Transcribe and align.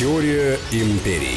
Теория 0.00 0.58
империй. 0.72 1.36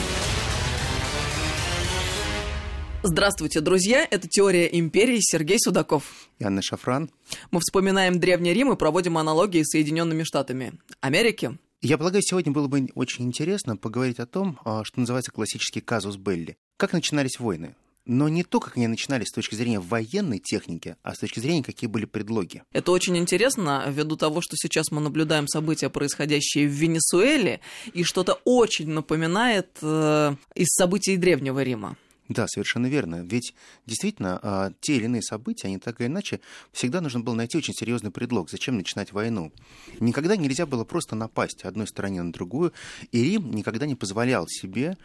Здравствуйте, 3.04 3.60
друзья! 3.60 4.08
Это 4.10 4.30
«Теория 4.30 4.68
империи» 4.68 5.18
Сергей 5.20 5.60
Судаков. 5.60 6.30
И 6.40 6.46
Анна 6.46 6.62
Шафран. 6.62 7.10
Мы 7.52 7.60
вспоминаем 7.60 8.22
Древний 8.22 8.54
Рим 8.54 8.72
и 8.72 8.78
проводим 8.78 9.18
аналогии 9.18 9.64
с 9.64 9.72
Соединенными 9.72 10.24
Штатами 10.24 10.80
Америки. 11.02 11.58
Я 11.82 11.98
полагаю, 11.98 12.22
сегодня 12.24 12.54
было 12.54 12.70
бы 12.70 12.88
очень 12.96 13.26
интересно 13.26 13.76
поговорить 13.76 14.20
о 14.20 14.26
том, 14.26 14.58
а, 14.64 14.86
что 14.86 15.02
называется 15.02 15.34
классический 15.34 15.82
казус 15.82 16.16
Белли. 16.16 16.56
Как 16.78 16.94
начинались 16.94 17.42
войны? 17.42 17.76
Но 18.06 18.28
не 18.28 18.44
то, 18.44 18.60
как 18.60 18.76
они 18.76 18.88
начинались 18.88 19.30
с 19.30 19.32
точки 19.32 19.56
зрения 19.56 19.80
военной 19.80 20.40
техники, 20.40 20.98
а 21.04 21.16
с 21.16 21.20
точки 21.20 21.40
зрения, 21.40 21.64
какие 21.64 21.90
были 21.90 22.06
предлоги. 22.06 22.64
Это 22.74 22.92
очень 22.92 23.18
интересно, 23.18 23.86
ввиду 23.88 24.18
того, 24.18 24.42
что 24.42 24.58
сейчас 24.58 24.92
мы 24.92 25.00
наблюдаем 25.00 25.48
события, 25.48 25.90
происходящие 25.90 26.68
в 26.68 26.72
Венесуэле, 26.72 27.62
и 27.94 28.04
что-то 28.04 28.40
очень 28.44 28.90
напоминает 28.90 29.78
э, 29.82 30.36
из 30.54 30.68
событий 30.70 31.16
Древнего 31.16 31.64
Рима. 31.64 31.98
Да, 32.30 32.48
совершенно 32.48 32.88
верно. 32.88 33.22
Ведь 33.24 33.54
действительно, 33.86 34.40
а, 34.42 34.72
те 34.80 34.96
или 34.96 35.06
иные 35.06 35.22
события, 35.22 35.68
они 35.68 35.78
так 35.78 36.00
или 36.00 36.08
иначе, 36.08 36.40
всегда 36.72 37.02
нужно 37.02 37.20
было 37.20 37.34
найти 37.34 37.58
очень 37.58 37.74
серьезный 37.74 38.12
предлог, 38.12 38.50
зачем 38.50 38.78
начинать 38.78 39.12
войну. 39.12 39.52
Никогда 40.00 40.38
нельзя 40.38 40.66
было 40.66 40.86
просто 40.86 41.16
напасть 41.16 41.64
одной 41.64 41.86
стороне 41.86 42.24
на 42.24 42.32
другую, 42.32 42.74
и 43.12 43.24
Рим 43.24 43.52
никогда 43.52 43.86
не 43.86 43.96
позволял 43.96 44.48
себе 44.48 44.98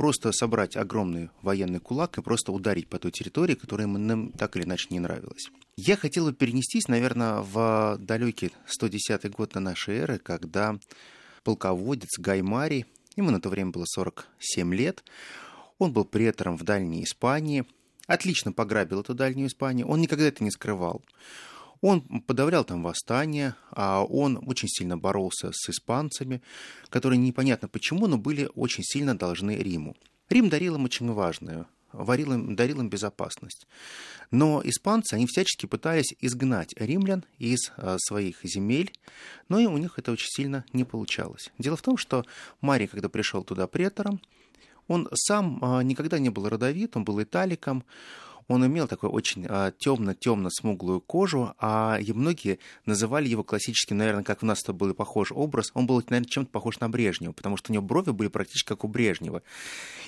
просто 0.00 0.32
собрать 0.32 0.78
огромный 0.78 1.28
военный 1.42 1.78
кулак 1.78 2.16
и 2.16 2.22
просто 2.22 2.52
ударить 2.52 2.88
по 2.88 2.98
той 2.98 3.10
территории, 3.10 3.54
которая 3.54 3.86
нам 3.86 4.32
так 4.32 4.56
или 4.56 4.64
иначе 4.64 4.86
не 4.88 4.98
нравилась. 4.98 5.50
Я 5.76 5.94
хотел 5.94 6.24
бы 6.24 6.32
перенестись, 6.32 6.88
наверное, 6.88 7.42
в 7.42 7.98
далекий 8.00 8.50
110 8.66 9.30
год 9.30 9.54
на 9.54 9.60
нашей 9.60 9.98
эры, 9.98 10.18
когда 10.18 10.78
полководец 11.44 12.18
Гаймари, 12.18 12.86
ему 13.14 13.30
на 13.30 13.42
то 13.42 13.50
время 13.50 13.72
было 13.72 13.84
47 13.84 14.74
лет, 14.74 15.04
он 15.76 15.92
был 15.92 16.06
претором 16.06 16.56
в 16.56 16.62
Дальней 16.62 17.04
Испании, 17.04 17.66
отлично 18.06 18.54
пограбил 18.54 19.02
эту 19.02 19.12
Дальнюю 19.12 19.48
Испанию, 19.48 19.86
он 19.86 20.00
никогда 20.00 20.24
это 20.24 20.42
не 20.42 20.50
скрывал. 20.50 21.02
Он 21.80 22.02
подавлял 22.02 22.64
там 22.64 22.82
восстания, 22.82 23.56
а 23.70 24.04
он 24.04 24.42
очень 24.46 24.68
сильно 24.68 24.98
боролся 24.98 25.50
с 25.52 25.70
испанцами, 25.70 26.42
которые 26.88 27.18
непонятно 27.18 27.68
почему, 27.68 28.06
но 28.06 28.18
были 28.18 28.50
очень 28.54 28.84
сильно 28.84 29.16
должны 29.16 29.56
Риму. 29.56 29.96
Рим 30.28 30.48
дарил 30.48 30.76
им 30.76 30.84
очень 30.84 31.10
важное 31.10 31.66
варил 31.92 32.32
им, 32.32 32.56
дарил 32.56 32.80
им 32.80 32.88
безопасность. 32.88 33.66
Но 34.30 34.60
испанцы, 34.64 35.14
они 35.14 35.26
всячески 35.26 35.66
пытались 35.66 36.14
изгнать 36.20 36.74
римлян 36.76 37.24
из 37.38 37.72
а, 37.76 37.96
своих 37.98 38.44
земель, 38.44 38.92
но 39.48 39.58
и 39.58 39.66
у 39.66 39.76
них 39.76 39.98
это 39.98 40.12
очень 40.12 40.28
сильно 40.28 40.64
не 40.72 40.84
получалось. 40.84 41.50
Дело 41.58 41.76
в 41.76 41.82
том, 41.82 41.96
что 41.96 42.24
Марий, 42.60 42.86
когда 42.86 43.08
пришел 43.08 43.42
туда 43.42 43.66
претором, 43.66 44.20
он 44.86 45.08
сам 45.14 45.58
а, 45.62 45.82
никогда 45.82 46.18
не 46.18 46.30
был 46.30 46.48
родовит, 46.48 46.96
он 46.96 47.04
был 47.04 47.22
италиком, 47.22 47.84
он 48.50 48.66
имел 48.66 48.88
такую 48.88 49.12
очень 49.12 49.46
а, 49.48 49.70
темно-темно-смуглую 49.70 51.00
кожу, 51.00 51.54
а 51.58 51.98
и 52.00 52.12
многие 52.12 52.58
называли 52.84 53.28
его 53.28 53.44
классическим, 53.44 53.96
наверное, 53.96 54.24
как 54.24 54.42
у 54.42 54.46
нас 54.46 54.60
это 54.62 54.72
был 54.72 54.92
похож 54.92 55.30
образ, 55.30 55.70
он 55.74 55.86
был, 55.86 56.02
наверное, 56.08 56.28
чем-то 56.28 56.50
похож 56.50 56.80
на 56.80 56.88
Брежнева, 56.88 57.32
потому 57.32 57.56
что 57.56 57.70
у 57.70 57.74
него 57.74 57.84
брови 57.84 58.10
были 58.10 58.28
практически 58.28 58.66
как 58.68 58.84
у 58.84 58.88
Брежнева. 58.88 59.42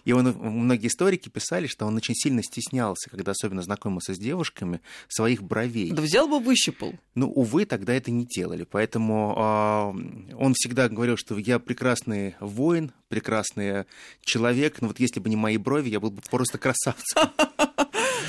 И 0.04 0.12
он, 0.12 0.34
многие 0.36 0.88
историки 0.88 1.28
писали, 1.28 1.68
что 1.68 1.86
он 1.86 1.94
очень 1.94 2.16
сильно 2.16 2.42
стеснялся, 2.42 3.10
когда 3.10 3.30
особенно 3.30 3.62
знакомился 3.62 4.12
с 4.12 4.18
девушками, 4.18 4.80
своих 5.06 5.42
бровей. 5.44 5.92
Да 5.92 6.02
взял 6.02 6.26
бы 6.26 6.40
выщипал. 6.40 6.94
Ну, 7.14 7.30
увы, 7.30 7.64
тогда 7.64 7.94
это 7.94 8.10
не 8.10 8.26
делали, 8.26 8.64
поэтому 8.64 9.34
э, 9.36 10.34
он 10.34 10.54
всегда 10.54 10.88
говорил, 10.88 11.16
что 11.16 11.38
я 11.38 11.60
прекрасный 11.60 12.34
воин, 12.40 12.92
прекрасный 13.08 13.84
человек, 14.24 14.80
но 14.80 14.88
вот 14.88 14.98
если 14.98 15.20
бы 15.20 15.30
не 15.30 15.36
мои 15.36 15.58
брови, 15.58 15.90
я 15.90 16.00
был 16.00 16.10
бы 16.10 16.22
просто 16.28 16.58
красавцем. 16.58 17.30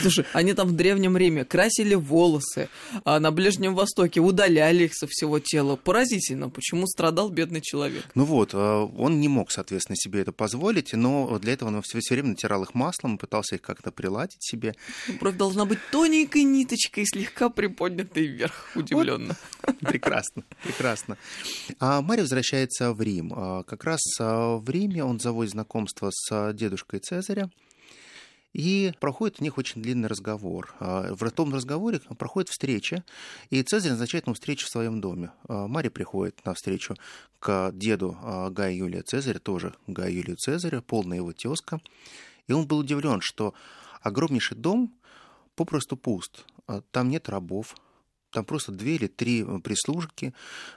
Слушай, 0.04 0.26
они 0.34 0.54
там 0.54 0.68
в 0.68 0.74
Древнем 0.74 1.18
Риме 1.18 1.46
красили 1.46 1.96
волосы, 1.96 2.70
а 3.06 3.20
на 3.20 3.32
Ближнем 3.32 3.74
Востоке 3.74 4.20
удаляли 4.20 4.84
их 4.84 4.96
со 4.96 5.08
всего 5.08 5.40
тела. 5.40 5.78
Поразительно, 5.78 6.50
почему 6.50 6.88
страдал 6.88 7.30
бедный 7.30 7.62
человек. 7.62 8.04
Ну 8.14 8.26
вот, 8.26 8.52
а, 8.54 8.84
он 8.84 9.20
не 9.22 9.30
мог, 9.30 9.50
соответственно, 9.52 9.96
себе 9.96 10.22
это 10.22 10.32
позволить, 10.32 10.94
но 10.94 11.40
для 11.40 11.54
этого 11.54 11.70
он 11.70 11.82
все, 11.82 12.00
все 12.02 12.16
время 12.16 12.30
натирал 12.30 12.64
их 12.64 12.74
маслом, 12.74 13.18
пытался 13.18 13.56
их 13.56 13.62
как-то 13.62 13.92
приладить 13.92 14.44
себе. 14.44 14.76
Бровь 15.20 15.38
должна 15.38 15.66
быть 15.66 15.80
тоненькой 15.92 16.44
ниточкой, 16.44 17.06
слегка 17.06 17.50
приподнятой 17.50 18.26
вверх, 18.26 18.72
удивленно. 18.76 19.36
Вот. 19.66 19.80
Прекрасно, 19.94 20.44
прекрасно. 20.64 21.18
А 21.80 22.02
Мария 22.02 22.24
возвращается 22.24 22.94
в 22.94 23.02
Рим. 23.02 23.34
А, 23.36 23.64
как 23.64 23.84
раз 23.86 24.02
а, 24.20 24.58
в 24.58 24.70
Риме 24.70 25.04
он 25.04 25.20
заводит 25.20 25.52
знакомство 25.52 26.10
с 26.12 26.54
дедушкой 26.54 27.00
Цезаря, 27.00 27.50
и 28.54 28.94
проходит 29.00 29.40
у 29.40 29.44
них 29.44 29.58
очень 29.58 29.82
длинный 29.82 30.08
разговор. 30.08 30.74
А, 30.80 31.14
в 31.14 31.32
том 31.32 31.54
разговоре 31.54 32.00
проходит 32.18 32.50
встреча, 32.50 33.04
и 33.50 33.62
Цезарь 33.64 33.92
назначает 33.92 34.28
ему 34.28 34.36
встречу 34.36 34.68
в 34.68 34.70
своем 34.70 35.02
доме. 35.02 35.32
А, 35.48 35.68
Мария 35.68 35.92
приходит 35.92 36.46
на 36.46 36.54
встречу 36.54 36.96
к 37.40 37.72
деду 37.74 38.18
а, 38.22 38.50
Гая 38.52 38.74
Юлия 38.74 39.02
Цезаря, 39.02 39.40
тоже 39.40 39.74
Гая 39.88 40.12
Юлию 40.12 40.38
Цезаря, 40.38 40.82
полная 40.82 41.18
его 41.18 41.34
тезка. 41.34 41.82
И 42.48 42.54
он 42.54 42.68
был 42.68 42.80
удивлен, 42.80 43.22
что 43.22 43.54
огромнейший 44.02 44.58
дом 44.58 44.94
попросту 45.56 45.98
пуст. 45.98 46.46
Там 46.92 47.10
нет 47.10 47.30
рабов, 47.30 47.76
там 48.32 48.46
просто 48.46 48.72
две 48.72 48.96
или 48.96 49.08
три 49.08 49.44
прислужки, 49.62 50.34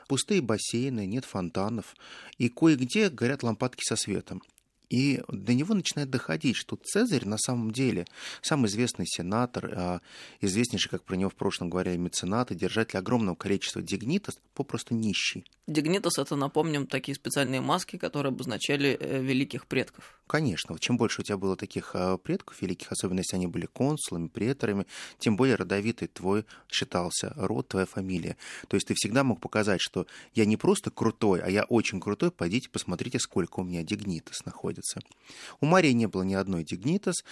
пустые 0.08 0.40
бассейны, 0.40 1.06
нет 1.06 1.24
фонтанов, 1.24 1.94
и 2.38 2.48
кое-где 2.48 3.08
горят 3.08 3.42
лампадки 3.42 3.82
со 3.84 3.96
светом. 3.96 4.42
И 4.88 5.20
до 5.28 5.52
него 5.52 5.74
начинает 5.74 6.10
доходить, 6.10 6.56
что 6.56 6.76
Цезарь 6.76 7.26
на 7.26 7.38
самом 7.38 7.72
деле 7.72 8.06
самый 8.40 8.66
известный 8.66 9.06
сенатор, 9.06 9.72
а, 9.74 10.00
известнейший, 10.40 10.90
как 10.90 11.02
про 11.02 11.16
него 11.16 11.30
в 11.30 11.34
прошлом 11.34 11.70
говорили, 11.70 11.96
меценат 11.96 12.52
и 12.52 12.54
держатель 12.54 12.98
огромного 12.98 13.34
количества 13.34 13.82
дигнитос, 13.82 14.38
попросту 14.54 14.94
нищий. 14.94 15.44
Дигнитос— 15.66 16.18
это, 16.18 16.36
напомним, 16.36 16.86
такие 16.86 17.16
специальные 17.16 17.60
маски, 17.60 17.96
которые 17.96 18.30
обозначали 18.30 18.96
э, 19.00 19.20
великих 19.20 19.66
предков. 19.66 20.16
Конечно. 20.28 20.78
Чем 20.78 20.96
больше 20.96 21.22
у 21.22 21.24
тебя 21.24 21.36
было 21.36 21.56
таких 21.56 21.90
а, 21.94 22.18
предков 22.18 22.60
великих, 22.60 22.90
особенно 22.90 23.18
если 23.18 23.36
они 23.36 23.46
были 23.46 23.66
консулами, 23.66 24.28
преторами, 24.28 24.86
тем 25.18 25.36
более 25.36 25.56
родовитый 25.56 26.08
твой 26.08 26.44
считался 26.68 27.32
род, 27.36 27.68
твоя 27.68 27.86
фамилия. 27.86 28.36
То 28.68 28.76
есть 28.76 28.88
ты 28.88 28.94
всегда 28.94 29.24
мог 29.24 29.40
показать, 29.40 29.80
что 29.80 30.06
я 30.34 30.44
не 30.44 30.56
просто 30.56 30.90
крутой, 30.90 31.40
а 31.40 31.50
я 31.50 31.64
очень 31.64 32.00
крутой, 32.00 32.30
пойдите 32.30 32.68
посмотрите, 32.70 33.18
сколько 33.18 33.60
у 33.60 33.64
меня 33.64 33.82
дигнитос 33.82 34.44
находится. 34.44 35.00
У 35.60 35.66
Марии 35.66 35.92
не 35.92 36.06
было 36.06 36.22
ни 36.22 36.34
одной 36.34 36.64
дигнитос, 36.64 37.24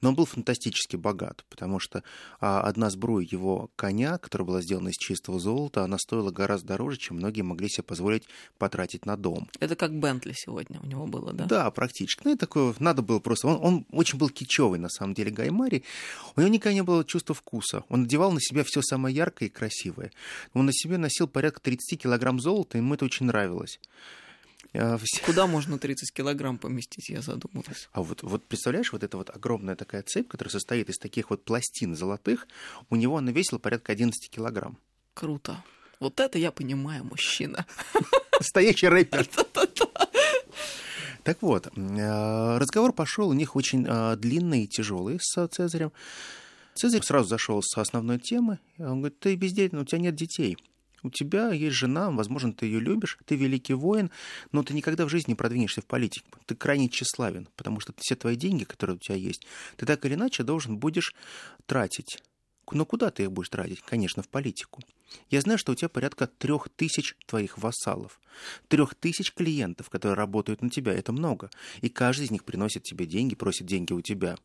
но 0.00 0.10
он 0.10 0.14
был 0.14 0.26
фантастически 0.26 0.96
богат, 0.96 1.44
потому 1.48 1.78
что 1.78 2.02
а, 2.40 2.62
одна 2.62 2.90
сбруя 2.90 3.26
его 3.28 3.70
коня, 3.76 4.18
которая 4.18 4.46
была 4.46 4.62
сделана 4.62 4.88
из 4.88 4.96
чистого 4.96 5.38
золота, 5.38 5.84
она 5.84 5.98
стоила 5.98 6.30
гораздо 6.30 6.68
дороже, 6.68 6.98
чем 6.98 7.16
многие 7.16 7.42
могли 7.42 7.68
себе 7.68 7.81
позволить 7.82 8.24
потратить 8.58 9.06
на 9.06 9.16
дом. 9.16 9.48
Это 9.60 9.76
как 9.76 9.92
Бентли 9.98 10.32
сегодня 10.34 10.80
у 10.82 10.86
него 10.86 11.06
было, 11.06 11.32
да? 11.32 11.44
Да, 11.46 11.70
практически. 11.70 12.22
Ну, 12.24 12.36
такое 12.36 12.74
надо 12.78 13.02
было 13.02 13.18
просто... 13.18 13.48
Он, 13.48 13.58
он 13.62 13.86
очень 13.90 14.18
был 14.18 14.30
кичевый, 14.30 14.78
на 14.78 14.88
самом 14.88 15.14
деле, 15.14 15.30
Гаймари. 15.30 15.84
У 16.36 16.40
него 16.40 16.52
никогда 16.52 16.74
не 16.74 16.82
было 16.82 17.04
чувства 17.04 17.34
вкуса. 17.34 17.84
Он 17.88 18.02
надевал 18.02 18.32
на 18.32 18.40
себя 18.40 18.64
все 18.64 18.82
самое 18.82 19.14
яркое 19.14 19.48
и 19.48 19.52
красивое. 19.52 20.12
Он 20.54 20.66
на 20.66 20.72
себе 20.72 20.98
носил 20.98 21.28
порядка 21.28 21.60
30 21.60 22.00
килограмм 22.00 22.40
золота, 22.40 22.78
и 22.78 22.80
ему 22.80 22.94
это 22.94 23.04
очень 23.04 23.26
нравилось. 23.26 23.78
Куда 25.26 25.46
можно 25.46 25.78
30 25.78 26.12
килограмм 26.12 26.56
поместить, 26.56 27.10
я 27.10 27.20
задумалась. 27.20 27.88
А 27.92 28.02
вот, 28.02 28.22
вот 28.22 28.42
представляешь, 28.44 28.92
вот 28.92 29.02
эта 29.02 29.18
вот 29.18 29.28
огромная 29.28 29.76
такая 29.76 30.02
цепь, 30.02 30.28
которая 30.28 30.50
состоит 30.50 30.88
из 30.88 30.98
таких 30.98 31.28
вот 31.30 31.44
пластин 31.44 31.94
золотых, 31.94 32.48
у 32.88 32.96
него 32.96 33.18
она 33.18 33.32
весила 33.32 33.58
порядка 33.58 33.92
11 33.92 34.30
килограмм. 34.30 34.78
Круто. 35.12 35.62
Вот 36.02 36.18
это 36.18 36.36
я 36.36 36.50
понимаю, 36.50 37.04
мужчина. 37.04 37.64
Настоящий 38.38 38.88
рэпер. 38.88 39.26
Так 41.22 41.40
вот, 41.40 41.68
э, 41.68 42.58
разговор 42.58 42.92
пошел 42.92 43.28
у 43.28 43.32
них 43.32 43.54
очень 43.54 43.86
э, 43.88 44.16
длинный 44.16 44.64
и 44.64 44.66
тяжелый 44.66 45.20
с 45.20 45.46
Цезарем. 45.46 45.92
Цезарь 46.74 47.02
сразу 47.04 47.28
зашел 47.28 47.62
с 47.62 47.78
основной 47.78 48.18
темы. 48.18 48.58
Он 48.78 48.98
говорит, 48.98 49.20
ты 49.20 49.36
бездетный, 49.36 49.82
у 49.82 49.84
тебя 49.84 50.00
нет 50.00 50.16
детей. 50.16 50.56
У 51.04 51.10
тебя 51.10 51.52
есть 51.52 51.76
жена, 51.76 52.10
возможно, 52.10 52.52
ты 52.52 52.66
ее 52.66 52.80
любишь, 52.80 53.18
ты 53.24 53.36
великий 53.36 53.74
воин, 53.74 54.10
но 54.50 54.64
ты 54.64 54.74
никогда 54.74 55.06
в 55.06 55.10
жизни 55.10 55.30
не 55.30 55.36
продвинешься 55.36 55.80
в 55.80 55.86
политику. 55.86 56.40
Ты 56.46 56.56
крайне 56.56 56.88
тщеславен, 56.88 57.46
потому 57.54 57.78
что 57.78 57.94
все 57.98 58.16
твои 58.16 58.34
деньги, 58.34 58.64
которые 58.64 58.96
у 58.96 58.98
тебя 58.98 59.14
есть, 59.14 59.46
ты 59.76 59.86
так 59.86 60.04
или 60.04 60.14
иначе 60.14 60.42
должен 60.42 60.76
будешь 60.76 61.14
тратить. 61.66 62.18
Но 62.70 62.86
куда 62.86 63.10
ты 63.10 63.24
их 63.24 63.32
будешь 63.32 63.48
тратить? 63.48 63.82
Конечно, 63.82 64.22
в 64.22 64.28
политику. 64.28 64.80
Я 65.30 65.40
знаю, 65.40 65.58
что 65.58 65.72
у 65.72 65.74
тебя 65.74 65.88
порядка 65.88 66.26
трех 66.26 66.68
тысяч 66.70 67.16
твоих 67.26 67.58
вассалов. 67.58 68.20
Трех 68.68 68.94
тысяч 68.94 69.32
клиентов, 69.32 69.90
которые 69.90 70.16
работают 70.16 70.62
на 70.62 70.70
тебя. 70.70 70.92
Это 70.92 71.12
много. 71.12 71.50
И 71.80 71.88
каждый 71.88 72.26
из 72.26 72.30
них 72.30 72.44
приносит 72.44 72.82
тебе 72.84 73.06
деньги, 73.06 73.34
просит 73.34 73.66
деньги 73.66 73.92
у 73.92 74.00
тебя. 74.00 74.36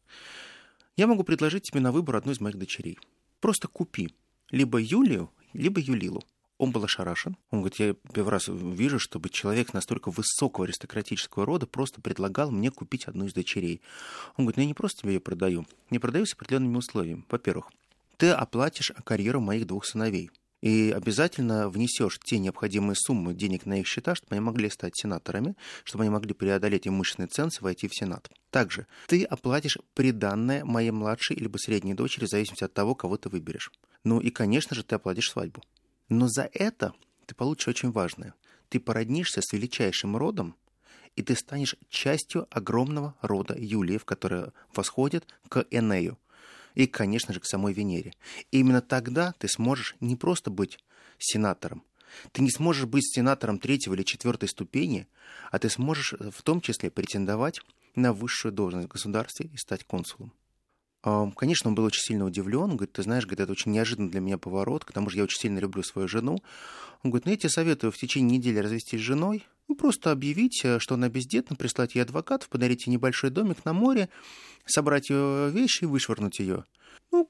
Я 0.97 1.07
могу 1.07 1.23
предложить 1.23 1.63
тебе 1.63 1.79
на 1.79 1.91
выбор 1.91 2.17
одну 2.17 2.31
из 2.31 2.41
моих 2.41 2.57
дочерей. 2.57 2.99
Просто 3.39 3.67
купи 3.67 4.13
либо 4.49 4.79
Юлию, 4.79 5.31
либо 5.53 5.79
Юлилу. 5.79 6.23
Он 6.57 6.71
был 6.71 6.83
ошарашен. 6.83 7.37
Он 7.51 7.59
говорит, 7.59 7.79
я 7.79 7.93
первый 8.13 8.29
раз 8.29 8.47
вижу, 8.47 8.97
чтобы 8.97 9.29
человек 9.29 9.73
настолько 9.73 10.09
высокого 10.09 10.65
аристократического 10.65 11.45
рода 11.45 11.67
просто 11.67 12.01
предлагал 12.01 12.49
мне 12.49 12.71
купить 12.71 13.05
одну 13.05 13.25
из 13.25 13.33
дочерей. 13.33 13.81
Он 14.37 14.45
говорит, 14.45 14.57
ну 14.57 14.63
я 14.63 14.67
не 14.67 14.73
просто 14.73 15.01
тебе 15.01 15.13
ее 15.13 15.19
продаю. 15.19 15.67
Не 15.91 15.99
продаю 15.99 16.25
с 16.25 16.33
определенными 16.33 16.77
условиями. 16.77 17.25
Во-первых, 17.29 17.69
ты 18.17 18.31
оплатишь 18.31 18.91
карьеру 19.05 19.39
моих 19.39 19.65
двух 19.67 19.85
сыновей. 19.85 20.31
И 20.61 20.91
обязательно 20.95 21.69
внесешь 21.69 22.19
те 22.19 22.39
необходимые 22.39 22.95
суммы 22.95 23.35
денег 23.35 23.67
на 23.67 23.79
их 23.79 23.87
счета, 23.87 24.15
чтобы 24.15 24.35
они 24.35 24.41
могли 24.41 24.71
стать 24.71 24.97
сенаторами, 24.97 25.55
чтобы 25.83 26.03
они 26.03 26.09
могли 26.09 26.33
преодолеть 26.33 26.87
имущественный 26.87 27.27
ценз 27.27 27.59
и 27.59 27.63
войти 27.63 27.87
в 27.87 27.95
Сенат. 27.95 28.29
Также 28.49 28.87
ты 29.05 29.23
оплатишь 29.23 29.77
приданное 29.93 30.65
моей 30.65 30.89
младшей 30.89 31.35
либо 31.35 31.57
средней 31.57 31.93
дочери, 31.93 32.25
в 32.25 32.29
зависимости 32.29 32.63
от 32.63 32.73
того, 32.73 32.95
кого 32.95 33.17
ты 33.17 33.29
выберешь. 33.29 33.71
Ну 34.03 34.19
и, 34.19 34.31
конечно 34.31 34.75
же, 34.75 34.83
ты 34.83 34.95
оплатишь 34.95 35.29
свадьбу. 35.29 35.61
Но 36.09 36.27
за 36.27 36.49
это 36.51 36.93
ты 37.27 37.35
получишь 37.35 37.67
очень 37.67 37.91
важное. 37.91 38.33
Ты 38.69 38.79
породнишься 38.79 39.41
с 39.43 39.53
величайшим 39.53 40.17
родом, 40.17 40.55
и 41.15 41.21
ты 41.21 41.35
станешь 41.35 41.75
частью 41.89 42.47
огромного 42.49 43.15
рода 43.21 43.55
Юлиев, 43.57 44.05
который 44.05 44.51
восходит 44.73 45.27
к 45.49 45.65
Энею 45.69 46.17
и, 46.77 46.85
конечно 46.85 47.33
же, 47.33 47.39
к 47.39 47.45
самой 47.45 47.73
Венере. 47.73 48.13
И 48.51 48.59
именно 48.59 48.81
тогда 48.81 49.33
ты 49.39 49.47
сможешь 49.47 49.95
не 49.99 50.15
просто 50.15 50.51
быть 50.51 50.77
сенатором, 51.17 51.83
ты 52.31 52.43
не 52.43 52.51
сможешь 52.51 52.85
быть 52.85 53.11
сенатором 53.11 53.57
третьего 53.57 53.95
или 53.95 54.03
четвертой 54.03 54.47
ступени, 54.47 55.07
а 55.49 55.57
ты 55.57 55.69
сможешь 55.71 56.13
в 56.13 56.43
том 56.43 56.61
числе 56.61 56.91
претендовать 56.91 57.61
на 57.95 58.13
высшую 58.13 58.51
должность 58.51 58.87
в 58.87 58.91
государстве 58.91 59.49
и 59.51 59.57
стать 59.57 59.85
консулом. 59.85 60.31
Конечно, 61.35 61.69
он 61.69 61.75
был 61.75 61.85
очень 61.85 62.01
сильно 62.01 62.25
удивлен. 62.25 62.63
Он 62.63 62.75
говорит, 62.75 62.93
ты 62.93 63.03
знаешь, 63.03 63.25
говорит, 63.25 63.41
это 63.41 63.51
очень 63.51 63.71
неожиданно 63.71 64.09
для 64.09 64.19
меня 64.19 64.37
поворот, 64.37 64.83
к 64.83 64.91
тому 64.91 65.09
же 65.09 65.17
я 65.17 65.23
очень 65.23 65.39
сильно 65.39 65.59
люблю 65.59 65.83
свою 65.83 66.07
жену. 66.07 66.39
Он 67.03 67.11
говорит, 67.11 67.25
ну 67.25 67.31
я 67.31 67.37
тебе 67.37 67.49
советую 67.49 67.91
в 67.91 67.97
течение 67.97 68.37
недели 68.37 68.59
развестись 68.59 68.99
с 68.99 69.03
женой, 69.03 69.45
ну, 69.67 69.75
просто 69.75 70.11
объявить, 70.11 70.61
э, 70.63 70.79
что 70.79 70.95
она 70.95 71.09
бездетна, 71.09 71.55
прислать 71.55 71.95
ей 71.95 72.01
адвокатов, 72.01 72.49
подарить 72.49 72.87
ей 72.87 72.93
небольшой 72.93 73.29
домик 73.29 73.65
на 73.65 73.73
море, 73.73 74.09
собрать 74.65 75.09
ее 75.09 75.49
вещи 75.51 75.83
и 75.83 75.87
вышвырнуть 75.87 76.39
ее. 76.39 76.63
Ну, 77.17 77.27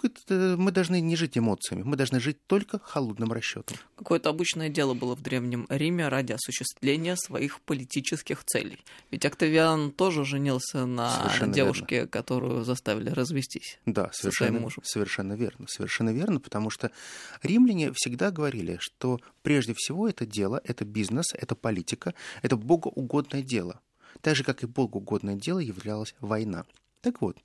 мы 0.58 0.72
должны 0.72 1.00
не 1.00 1.16
жить 1.16 1.38
эмоциями, 1.38 1.84
мы 1.84 1.96
должны 1.96 2.20
жить 2.20 2.46
только 2.46 2.78
холодным 2.80 3.32
расчетом. 3.32 3.78
Какое-то 3.96 4.30
обычное 4.30 4.68
дело 4.68 4.94
было 4.94 5.16
в 5.16 5.22
Древнем 5.22 5.66
Риме 5.70 6.10
ради 6.10 6.34
осуществления 6.34 7.16
своих 7.16 7.62
политических 7.62 8.44
целей. 8.44 8.84
Ведь 9.12 9.24
Октавиан 9.26 9.92
тоже 9.92 10.26
женился 10.26 10.86
на 10.86 11.10
совершенно 11.10 11.54
девушке, 11.54 11.96
верно. 11.96 12.10
которую 12.10 12.64
заставили 12.66 13.10
развестись. 13.12 13.80
Да, 13.86 14.10
совершенно, 14.12 14.60
мужем. 14.60 14.84
совершенно 14.84 15.34
верно. 15.34 15.68
Совершенно 15.70 16.10
верно, 16.10 16.42
потому 16.42 16.70
что 16.70 16.92
римляне 17.42 17.94
всегда 17.94 18.30
говорили, 18.30 18.78
что 18.82 19.22
прежде 19.42 19.74
всего 19.74 20.10
это 20.10 20.26
дело, 20.26 20.60
это 20.66 20.84
бизнес, 20.84 21.28
это 21.34 21.56
политика, 21.56 22.14
это 22.42 22.58
богоугодное 22.58 23.42
дело. 23.42 23.80
Так 24.20 24.36
же, 24.36 24.44
как 24.44 24.64
и 24.64 24.68
богоугодное 24.68 25.36
дело 25.36 25.60
являлась 25.60 26.14
война. 26.20 26.66
Так 27.08 27.22
вот, 27.22 27.38